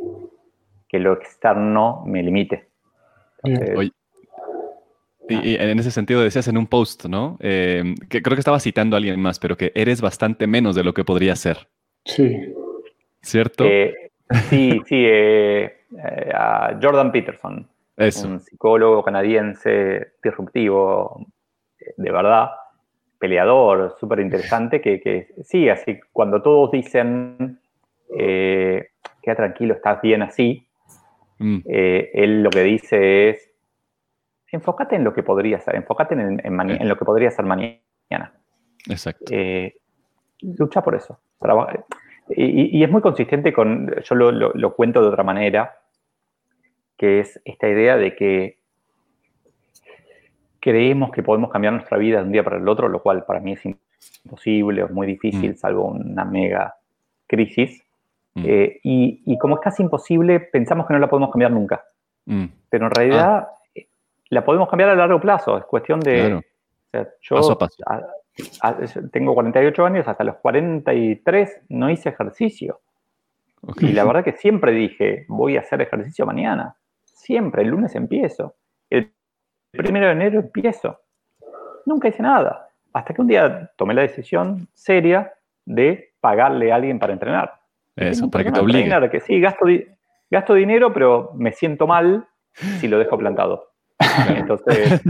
[0.89, 2.69] que lo externo me limite.
[5.29, 7.37] y, en ese sentido decías en un post, ¿no?
[7.41, 10.85] Eh, que creo que estaba citando a alguien más, pero que eres bastante menos de
[10.85, 11.69] lo que podría ser.
[12.05, 12.55] Sí.
[13.23, 13.65] ¿Cierto?
[13.65, 14.13] Eh,
[14.49, 15.05] sí, sí.
[15.07, 15.73] Eh,
[16.35, 21.27] a Jordan Peterson un psicólogo canadiense disruptivo,
[21.97, 22.51] de verdad,
[23.19, 27.59] peleador, súper interesante, que, sí, así, cuando todos dicen,
[28.19, 28.89] eh,
[29.23, 30.67] queda tranquilo, estás bien así,
[31.39, 31.59] mm.
[31.67, 33.51] eh, él lo que dice es,
[34.53, 38.33] enfócate en lo que podría ser, enfócate en, en, lo que podría ser mañana.
[38.89, 39.25] Exacto.
[39.31, 39.77] Eh,
[40.41, 41.19] lucha por eso.
[42.29, 45.79] Y, es muy consistente con, yo lo cuento de otra manera,
[46.97, 48.59] que es esta idea de que
[50.61, 53.41] creemos que podemos cambiar nuestra vida de un día para el otro, lo cual para
[53.41, 53.65] mí es
[54.25, 55.57] imposible o es muy difícil, mm.
[55.57, 56.75] salvo una mega
[57.27, 57.83] crisis.
[58.35, 58.45] Mm.
[58.45, 61.85] Eh, y, como es casi imposible, pensamos que no la podemos cambiar nunca.
[62.25, 62.47] Mm.
[62.69, 63.83] Pero en realidad ah.
[64.31, 66.43] la podemos cambiar a largo plazo, es cuestión de...
[67.21, 67.59] yo
[69.13, 72.81] tengo 48 años, hasta los 43 no hice ejercicio.
[73.79, 76.77] Y la verdad que siempre dije, voy a hacer ejercicio mañana.
[77.17, 78.57] Siempre, el lunes empiezo.
[78.91, 79.11] El
[79.73, 81.01] primero de enero empiezo.
[81.87, 82.69] Nunca hice nada.
[82.93, 85.33] Hasta que un día tomé la decisión seria
[85.65, 87.55] de pagarle a alguien para entrenar.
[87.97, 89.11] Eso, para que te obligue.
[89.11, 89.65] que sí, gasto,
[90.31, 93.71] gasto dinero, pero me siento mal si lo dejo plantado.
[94.29, 95.01] Entonces,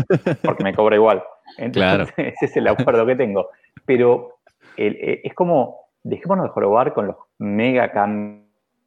[0.42, 1.24] porque me cobra igual.
[1.58, 3.48] Entonces, ese es el acuerdo que tengo.
[3.84, 4.38] Pero
[4.76, 8.45] eh, es como, dejémonos de jorobar con los mega cambios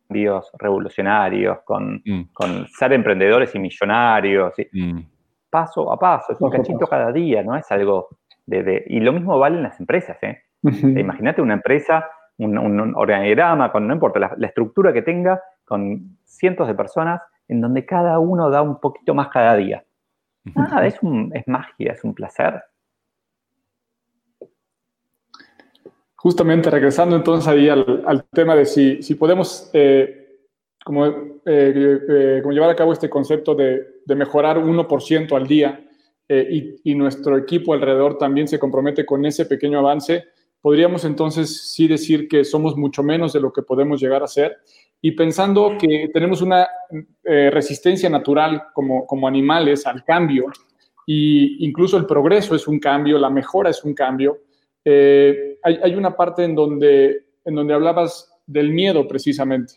[0.10, 2.22] revolucionarios, con, mm.
[2.34, 5.00] con ser emprendedores y millonarios, mm.
[5.50, 8.10] paso a paso, es un cachito cada día, no es algo
[8.46, 8.84] de...
[8.88, 10.44] y lo mismo vale en las empresas, ¿eh?
[10.62, 16.76] Imagínate una empresa, un, organigrama, con, no importa la, estructura que tenga, con cientos de
[16.76, 19.84] personas, en donde cada uno da un poquito más cada día.
[20.56, 21.00] Nada, es,
[21.34, 22.62] es magia, es un placer.
[26.22, 30.40] Justamente regresando entonces ahí al, tema de si, si podemos eh,
[30.84, 35.86] como, eh, eh, como, llevar a cabo este concepto de, de mejorar 1% al día
[36.28, 40.26] y, y, nuestro equipo alrededor también se compromete con ese pequeño avance,
[40.62, 44.58] podríamos entonces sí decir que somos mucho menos de lo que podemos llegar a ser.
[45.02, 46.68] Y pensando que tenemos una
[47.24, 50.52] resistencia natural como, como animales al cambio,
[51.08, 54.38] y incluso el progreso es un cambio, la mejora es un cambio,
[54.86, 59.76] eh, hay, una parte en donde, en donde hablabas del miedo precisamente.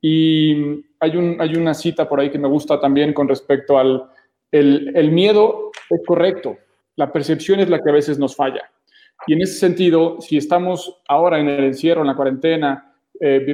[0.00, 4.08] Y hay, un, hay una cita por ahí que me gusta también con respecto al
[4.52, 6.56] el, miedo es correcto,
[6.96, 8.70] la percepción es la que a veces nos falla.
[9.26, 13.44] Y en ese sentido, si estamos ahora en el encierro, en la cuarentena, eh,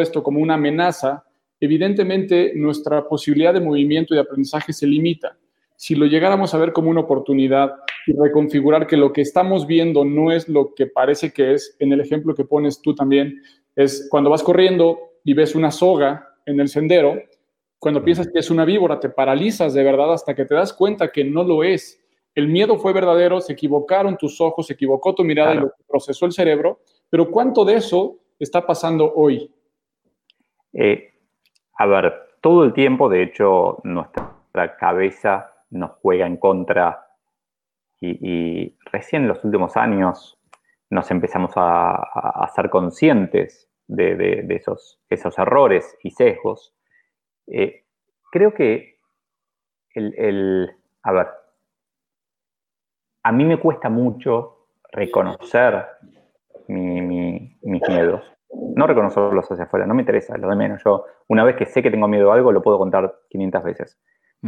[0.00, 1.24] esto como una amenaza,
[1.60, 5.36] evidentemente nuestra posibilidad de movimiento y de aprendizaje se limita
[5.82, 7.74] si lo llegáramos a ver como una oportunidad
[8.06, 11.92] y reconfigurar que lo que estamos viendo no es lo que parece que es, en
[11.92, 13.42] el ejemplo que pones tú también,
[13.74, 17.20] es cuando vas corriendo y ves una soga en el sendero,
[17.80, 21.10] cuando piensas que es una víbora, te paralizas de verdad hasta que te das cuenta
[21.10, 22.00] que no lo es.
[22.32, 26.26] El miedo fue verdadero, se equivocaron tus ojos, se equivocó tu mirada y lo procesó
[26.26, 26.78] el cerebro,
[27.10, 29.52] pero ¿cuánto de eso está pasando hoy?
[30.74, 31.12] Eh,
[31.76, 37.06] a ver, todo el tiempo, de hecho, nuestra cabeza nos juega en contra
[38.00, 40.38] y, recién en los últimos años
[40.90, 44.98] nos empezamos a, ser conscientes de, esos,
[45.38, 46.74] errores y sesgos.
[47.46, 47.84] Eh,
[48.30, 48.98] creo que
[49.94, 50.70] el,
[51.02, 51.28] a ver,
[53.22, 55.86] a mí me cuesta mucho reconocer
[56.68, 58.22] mis miedos.
[58.74, 60.82] No reconocerlos hacia afuera, no me interesa, lo de menos.
[60.84, 63.98] Yo, una vez que sé que tengo miedo a algo, lo puedo contar 500 veces.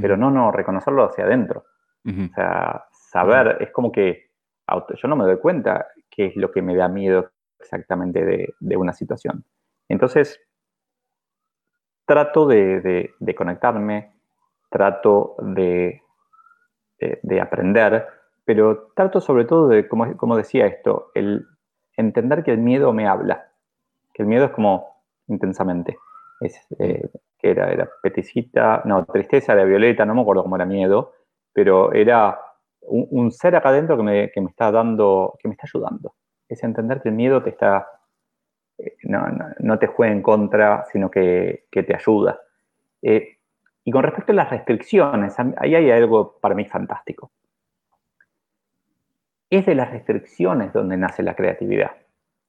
[0.01, 1.65] Pero no, no, reconocerlo hacia adentro.
[2.07, 4.31] O sea, saber, es como que
[5.01, 8.25] yo no me doy cuenta qué es lo que me da miedo exactamente
[8.61, 9.45] de, una situación.
[9.89, 10.41] Entonces,
[12.07, 14.13] trato de, conectarme,
[14.71, 16.03] trato de,
[17.41, 18.07] aprender,
[18.45, 21.47] pero trato sobre todo de, como, como decía esto, el
[21.97, 23.49] entender que el miedo me habla,
[24.13, 25.97] que el miedo es como intensamente.
[26.41, 27.09] Es, eh,
[27.45, 31.13] que era, era peticita, no, tristeza de violeta, no me acuerdo cómo era miedo,
[31.53, 32.41] pero era
[32.81, 36.15] un, ser acá adentro que me, que me, está dando, que me está ayudando.
[36.49, 37.87] Es entender que el miedo te está,
[38.79, 39.27] eh, no,
[39.59, 42.41] no, te juega en contra, sino que, que te ayuda.
[43.03, 43.37] Eh,
[43.85, 47.31] y con respecto a las restricciones, ahí hay algo para mí fantástico.
[49.51, 51.93] Es de las restricciones donde nace la creatividad.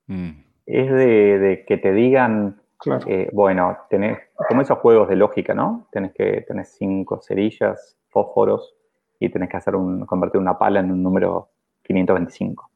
[0.06, 0.30] Mm.
[0.64, 2.62] Es de, que te digan,
[3.06, 4.18] eh, bueno, tenés,
[4.48, 5.86] como esos juegos de lógica, ¿no?
[5.90, 8.74] Tenés que tener cinco cerillas, fósforos,
[9.18, 11.48] y tenés que hacer un, convertir una pala en un número
[11.82, 12.70] 525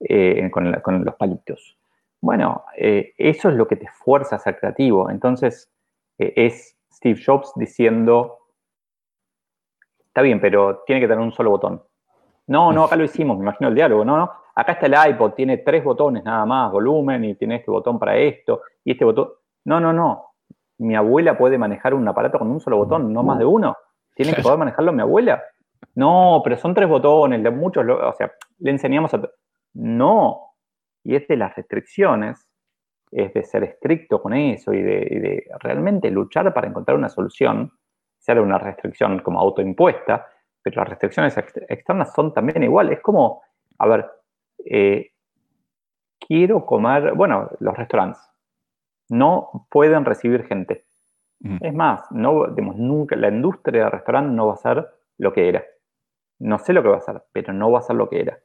[0.00, 1.78] eh, con, los palitos.
[2.20, 5.10] Bueno, eh, eso es lo que te fuerza a ser creativo.
[5.10, 5.70] Entonces,
[6.18, 8.38] es Steve Jobs diciendo,
[10.08, 11.82] está bien, pero tiene que tener un solo botón.
[12.48, 14.30] No, no, acá lo hicimos, me imagino el diálogo, no.
[14.54, 18.16] Acá está el iPod, tiene tres botones nada más, volumen, y tiene este botón para
[18.16, 19.28] esto, y este botón.
[19.68, 20.32] No, no, no.
[20.78, 23.76] Mi abuela puede manejar un aparato con un solo botón, no más de uno.
[24.14, 25.42] Tiene que poder manejarlo mi abuela.
[25.94, 29.20] No, pero son tres botones, muchos, o sea, le enseñamos a...
[29.74, 30.54] No,
[31.04, 32.48] y es de las restricciones,
[33.10, 37.70] es de ser estricto con eso y de, realmente luchar para encontrar una solución,
[38.16, 40.28] sea una restricción como autoimpuesta,
[40.62, 42.90] pero las restricciones externas son también igual.
[42.90, 43.42] Es como,
[43.78, 44.10] a ver,
[44.64, 45.10] eh,
[46.18, 48.28] quiero comer, bueno, los restaurantes
[49.08, 50.84] no pueden recibir gente.
[51.60, 54.88] Es más, no, digamos, nunca, la industria del restaurante no va a ser
[55.18, 55.64] lo que era.
[56.40, 58.38] No sé lo que va a ser, pero no va a ser lo que era.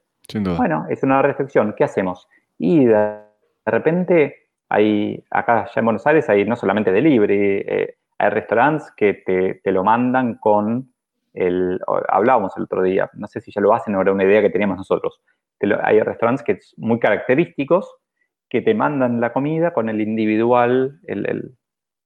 [0.58, 1.74] Bueno, es una reflexión.
[1.76, 2.28] ¿Qué hacemos?
[2.58, 3.18] Y de,
[3.66, 9.60] repente, hay, acá ya en Buenos Aires hay no solamente delivery, eh, hay restaurantes que
[9.64, 10.94] te, lo mandan con
[11.34, 11.80] el.
[12.10, 14.52] Hablábamos el otro día, no sé si ya lo hacen o era una idea que
[14.52, 15.20] teníamos nosotros.
[15.82, 17.92] hay restaurantes que son muy característicos
[18.54, 21.56] que te mandan la comida con el individual el,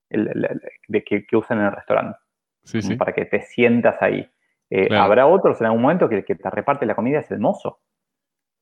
[0.08, 2.18] de que, usan en el restaurante.
[2.96, 4.26] Para que te sientas ahí.
[4.70, 7.80] Eh, habrá otros en algún momento que, que te reparte la comida es el mozo.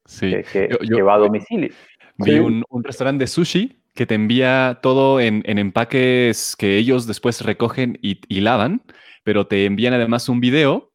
[0.04, 0.32] Sí.
[0.52, 0.68] Que,
[1.02, 1.70] va a domicilio.
[2.16, 8.00] Vi un, restaurante de sushi que te envía todo en, empaques que ellos después recogen
[8.02, 8.82] y, lavan,
[9.22, 10.92] pero te envían además un video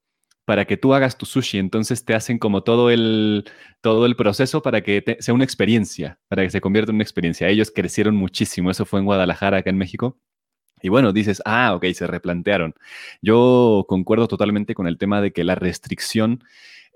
[0.52, 1.60] para que tú hagas tu sushi.
[1.60, 3.46] Entonces te hacen como todo el,
[3.80, 7.48] todo el proceso para que sea una experiencia, para que se convierta en una experiencia.
[7.48, 8.70] Ellos crecieron muchísimo.
[8.70, 10.20] Eso fue en Guadalajara, acá en México.
[10.82, 12.76] Y bueno, dices, ah, ok, se replantearon.
[13.22, 16.44] Yo concuerdo totalmente con el tema de que la restricción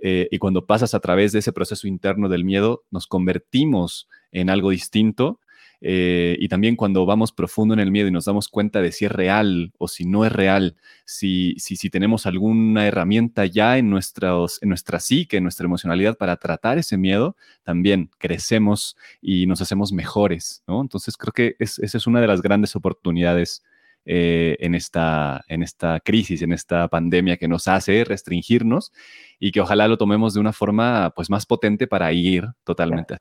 [0.04, 4.50] eh, y cuando pasas a través de ese proceso interno del miedo, nos convertimos en
[4.50, 5.40] algo distinto.
[5.88, 9.06] Eh, y también cuando vamos profundo en el miedo y nos damos cuenta de si
[9.06, 13.92] es real o si no es real, si, si, si tenemos alguna herramienta ya en,
[13.92, 19.62] nuestros, en nuestra psique, en nuestra emocionalidad para tratar ese miedo, también crecemos y nos
[19.62, 20.82] hacemos mejores, ¿no?
[20.82, 23.64] Entonces creo que esa es una de las grandes oportunidades
[24.06, 28.92] eh, en, esta, en esta crisis, en esta pandemia que nos hace restringirnos
[29.40, 33.18] y que ojalá lo tomemos de una forma pues, más potente para ir totalmente.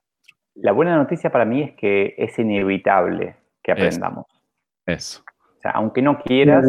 [0.56, 4.26] La buena noticia para mí es que es inevitable que aprendamos.
[4.86, 5.22] Eso.
[5.58, 6.66] O sea, aunque no quieras,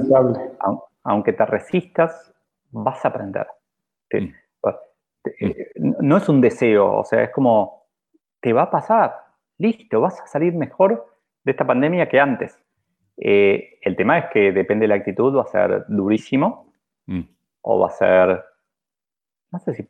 [1.04, 2.34] aunque te resistas,
[2.72, 3.48] vas a aprender.
[4.12, 4.18] Mm.
[4.18, 5.46] Mm.
[5.46, 5.72] Eh,
[6.02, 7.88] no es un deseo, o sea, es como,
[8.40, 9.16] te va a pasar,
[9.58, 11.08] listo, vas a salir mejor
[11.44, 12.60] de esta pandemia que antes.
[13.18, 16.72] Eh, el tema es que depende de la actitud, va a ser durísimo
[17.06, 17.22] mm.
[17.62, 18.44] o va a ser,
[19.52, 19.88] no sé si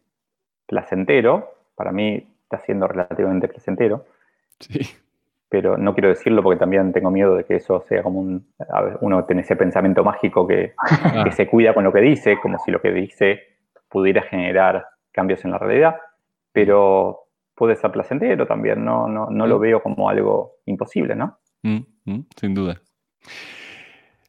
[0.67, 1.51] placentero.
[1.75, 4.05] Para mí está siendo relativamente placentero.
[4.59, 4.79] Sí.
[5.49, 8.47] Pero no quiero decirlo porque también tengo miedo de que eso sea como un.
[9.01, 11.29] uno tiene ese pensamiento mágico que, ah.
[11.31, 13.41] se cuida con lo que dice, como si lo que dice
[13.89, 15.95] pudiera generar cambios en la realidad.
[16.51, 19.61] Pero puede ser placentero también, no, no, no lo mm.
[19.61, 21.37] veo como algo imposible, ¿no?
[21.63, 22.81] Mm, sin duda.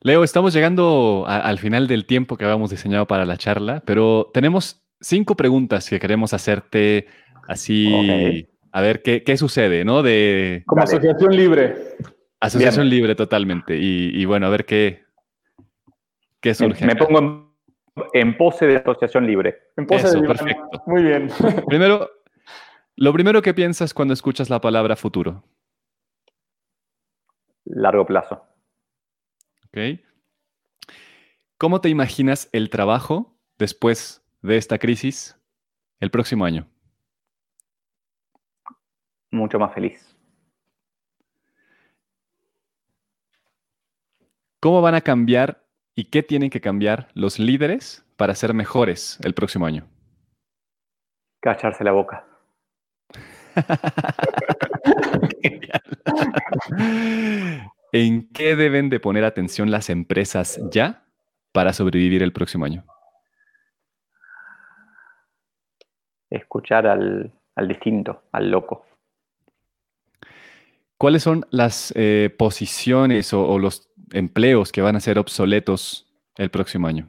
[0.00, 4.86] Leo, estamos llegando al final del tiempo que habíamos diseñado para la charla, pero tenemos
[5.00, 7.06] cinco preguntas que queremos hacerte
[7.48, 10.02] así, a ver qué, sucede, ¿no?
[10.02, 11.96] De, Como asociación libre.
[12.40, 13.76] Asociación libre totalmente.
[13.78, 15.04] Y, bueno, a ver qué,
[16.40, 16.84] qué surge.
[16.84, 17.54] Me, pongo
[18.12, 19.70] en, pose de asociación libre.
[19.76, 20.82] En pose de perfecto.
[20.86, 21.28] Muy bien.
[21.68, 22.10] Primero,
[22.96, 25.42] Lo primero que piensas cuando escuchas la palabra futuro.
[27.64, 28.42] Largo plazo.
[29.66, 30.00] Ok.
[31.58, 35.38] ¿Cómo te imaginas el trabajo después de esta crisis
[36.00, 36.68] el próximo año?
[39.36, 40.16] Mucho más feliz.
[44.60, 45.62] ¿Cómo van a cambiar
[45.94, 49.86] y qué tienen que cambiar los líderes para ser mejores el próximo año?
[51.40, 52.26] Cacharse la boca.
[57.92, 61.04] ¿En qué deben de poner atención las empresas ya
[61.52, 62.86] para sobrevivir el próximo año?
[66.30, 67.34] Escuchar al,
[67.68, 68.86] distinto, al loco.
[70.98, 76.86] ¿Cuáles son las eh, posiciones o, los empleos que van a ser obsoletos el próximo
[76.86, 77.08] año?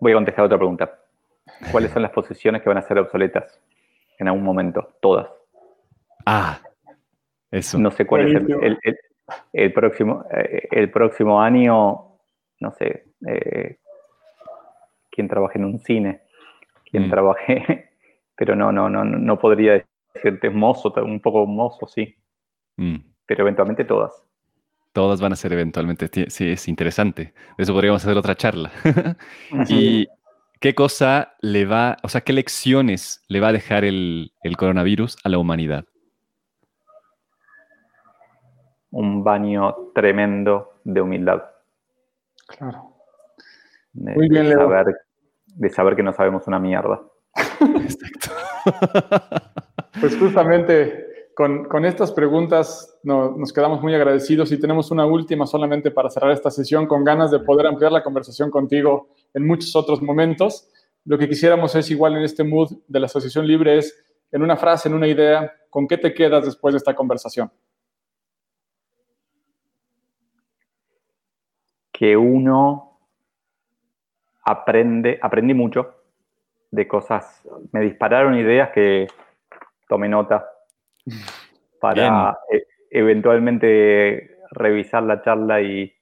[0.00, 0.98] Voy a contestar otra pregunta.
[1.72, 3.58] ¿Cuáles son las posiciones que van a ser obsoletas
[4.18, 4.96] en algún momento?
[5.00, 5.30] Todas.
[6.26, 6.60] Ah,
[7.50, 7.78] eso.
[7.78, 8.42] No sé cuál es
[9.54, 12.18] el, próximo, eh, el próximo año,
[12.60, 13.78] no sé, eh,
[15.10, 16.20] quién trabaje en un cine,
[16.90, 17.10] quién mm.
[17.10, 17.90] trabaje,
[18.36, 19.82] pero no, no, no, no podría
[20.22, 22.14] decirte mozo, un poco mozo, sí.
[22.76, 22.96] Mm.
[23.26, 24.24] Pero eventualmente todas.
[24.92, 27.34] Todas van a ser eventualmente, sí, es interesante.
[27.56, 28.72] De eso podríamos hacer otra charla.
[29.68, 30.08] y
[30.60, 35.28] qué cosa le va, o sea, qué lecciones le va a dejar el, coronavirus a
[35.28, 35.84] la humanidad.
[38.90, 41.44] Un baño tremendo de humildad.
[42.46, 42.94] Claro.
[43.92, 44.86] Muy bien, de saber,
[45.46, 47.00] de saber que no sabemos una mierda.
[47.60, 48.30] Exacto.
[50.00, 51.08] pues justamente
[51.38, 56.50] con, estas preguntas nos quedamos muy agradecidos y tenemos una última solamente para cerrar esta
[56.50, 60.68] sesión con ganas de poder ampliar la conversación contigo en muchos otros momentos.
[61.04, 64.56] Lo que quisiéramos es igual en este mood de la Asociación Libre es en una
[64.56, 67.52] frase, en una idea, ¿con qué te quedas después de esta conversación?
[71.92, 72.98] Que uno
[74.44, 75.94] aprende, aprendí mucho
[76.72, 79.06] de cosas, me dispararon ideas que
[79.88, 80.48] tomé nota
[81.80, 85.92] para e, eventualmente revisar la charla y,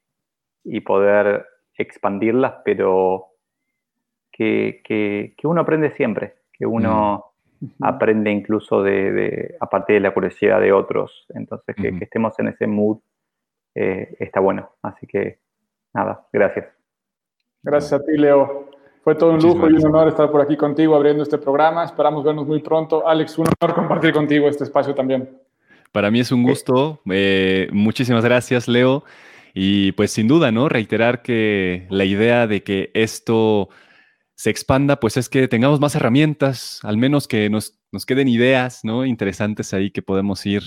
[0.85, 1.47] poder
[1.79, 3.29] expandirlas, pero
[4.33, 7.67] que, uno aprende siempre, que uno mm.
[7.85, 11.27] aprende incluso de, aparte de la curiosidad de otros.
[11.35, 12.99] Entonces, que, estemos en ese mood
[13.75, 14.73] eh, está bueno.
[14.83, 15.39] Así que,
[15.93, 16.67] nada, gracias.
[17.63, 18.76] Gracias a ti, Leo.
[19.07, 21.85] Fue todo un lujo y un honor estar por aquí contigo abriendo este programa.
[21.85, 23.07] Esperamos vernos muy pronto.
[23.07, 25.31] Alex, un honor compartir contigo este espacio también.
[25.93, 27.01] Para mí es un gusto.
[27.09, 29.05] Eh, muchísimas gracias, Leo.
[29.55, 30.69] Y pues sin duda, ¿no?
[30.69, 33.69] Reiterar que la idea de que esto
[34.35, 38.81] se expanda, pues es que tengamos más herramientas, al menos que nos, nos queden ideas,
[38.83, 39.07] ¿no?
[39.07, 40.65] Interesantes ahí que podemos ir,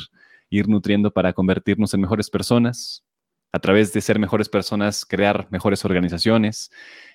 [0.50, 3.04] ir nutriendo para convertirnos en mejores personas.
[3.52, 6.72] A través de ser mejores personas, crear mejores organizaciones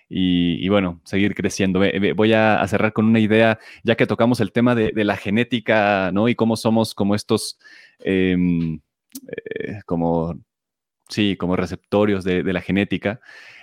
[0.08, 1.80] y, bueno, seguir creciendo.
[2.14, 6.28] Voy a, cerrar con una idea, ya que tocamos el tema de, la genética, ¿no?
[6.28, 7.58] Y cómo somos como estos,
[8.00, 8.80] em,
[9.28, 10.38] eh, como,
[11.08, 13.20] sí, como receptorios de, la genética.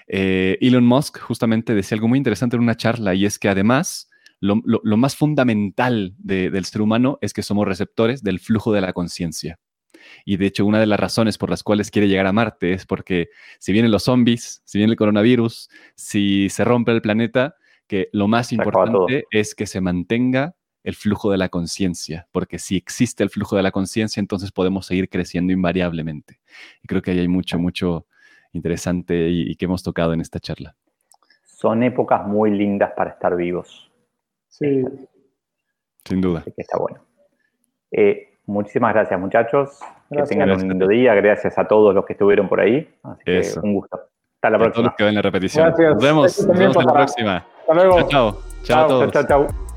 [0.08, 4.10] Eh, Elon Musk justamente decía algo muy interesante en una charla y es que además
[4.42, 9.60] lo, más fundamental del ser humano es que somos receptores del flujo de la conciencia.
[10.26, 12.86] Y de hecho, una de las razones por las cuales quiere llegar a Marte es
[12.86, 17.56] porque si vienen los zombies, si viene el coronavirus, si se rompe el planeta,
[17.88, 22.76] que lo más importante es que se mantenga el flujo de la conciencia, porque si
[22.76, 26.40] existe el flujo de la conciencia, entonces podemos seguir creciendo invariablemente.
[26.84, 28.08] Y creo que ahí hay mucho, mucho
[28.54, 30.76] interesante y, que hemos tocado en esta charla.
[31.44, 33.92] Son épocas muy lindas para estar vivos.
[34.48, 34.84] Sí.
[36.06, 36.44] Sin duda.
[36.44, 37.06] que está bueno.
[37.92, 39.80] Eh, Muchísimas gracias, muchachos.
[40.10, 41.14] Que tengan un lindo día.
[41.16, 42.90] Gracias a todos los que estuvieron por ahí.
[43.04, 44.00] Así que un gusto.
[44.36, 44.74] Hasta la próxima.
[44.74, 45.70] todos los que ven la repetición.
[45.70, 46.48] Nos vemos.
[46.48, 47.46] Nos vemos en la próxima.
[47.60, 47.98] Hasta luego.
[48.10, 48.40] Chao, chao.
[48.64, 49.71] Chao, chao, chao.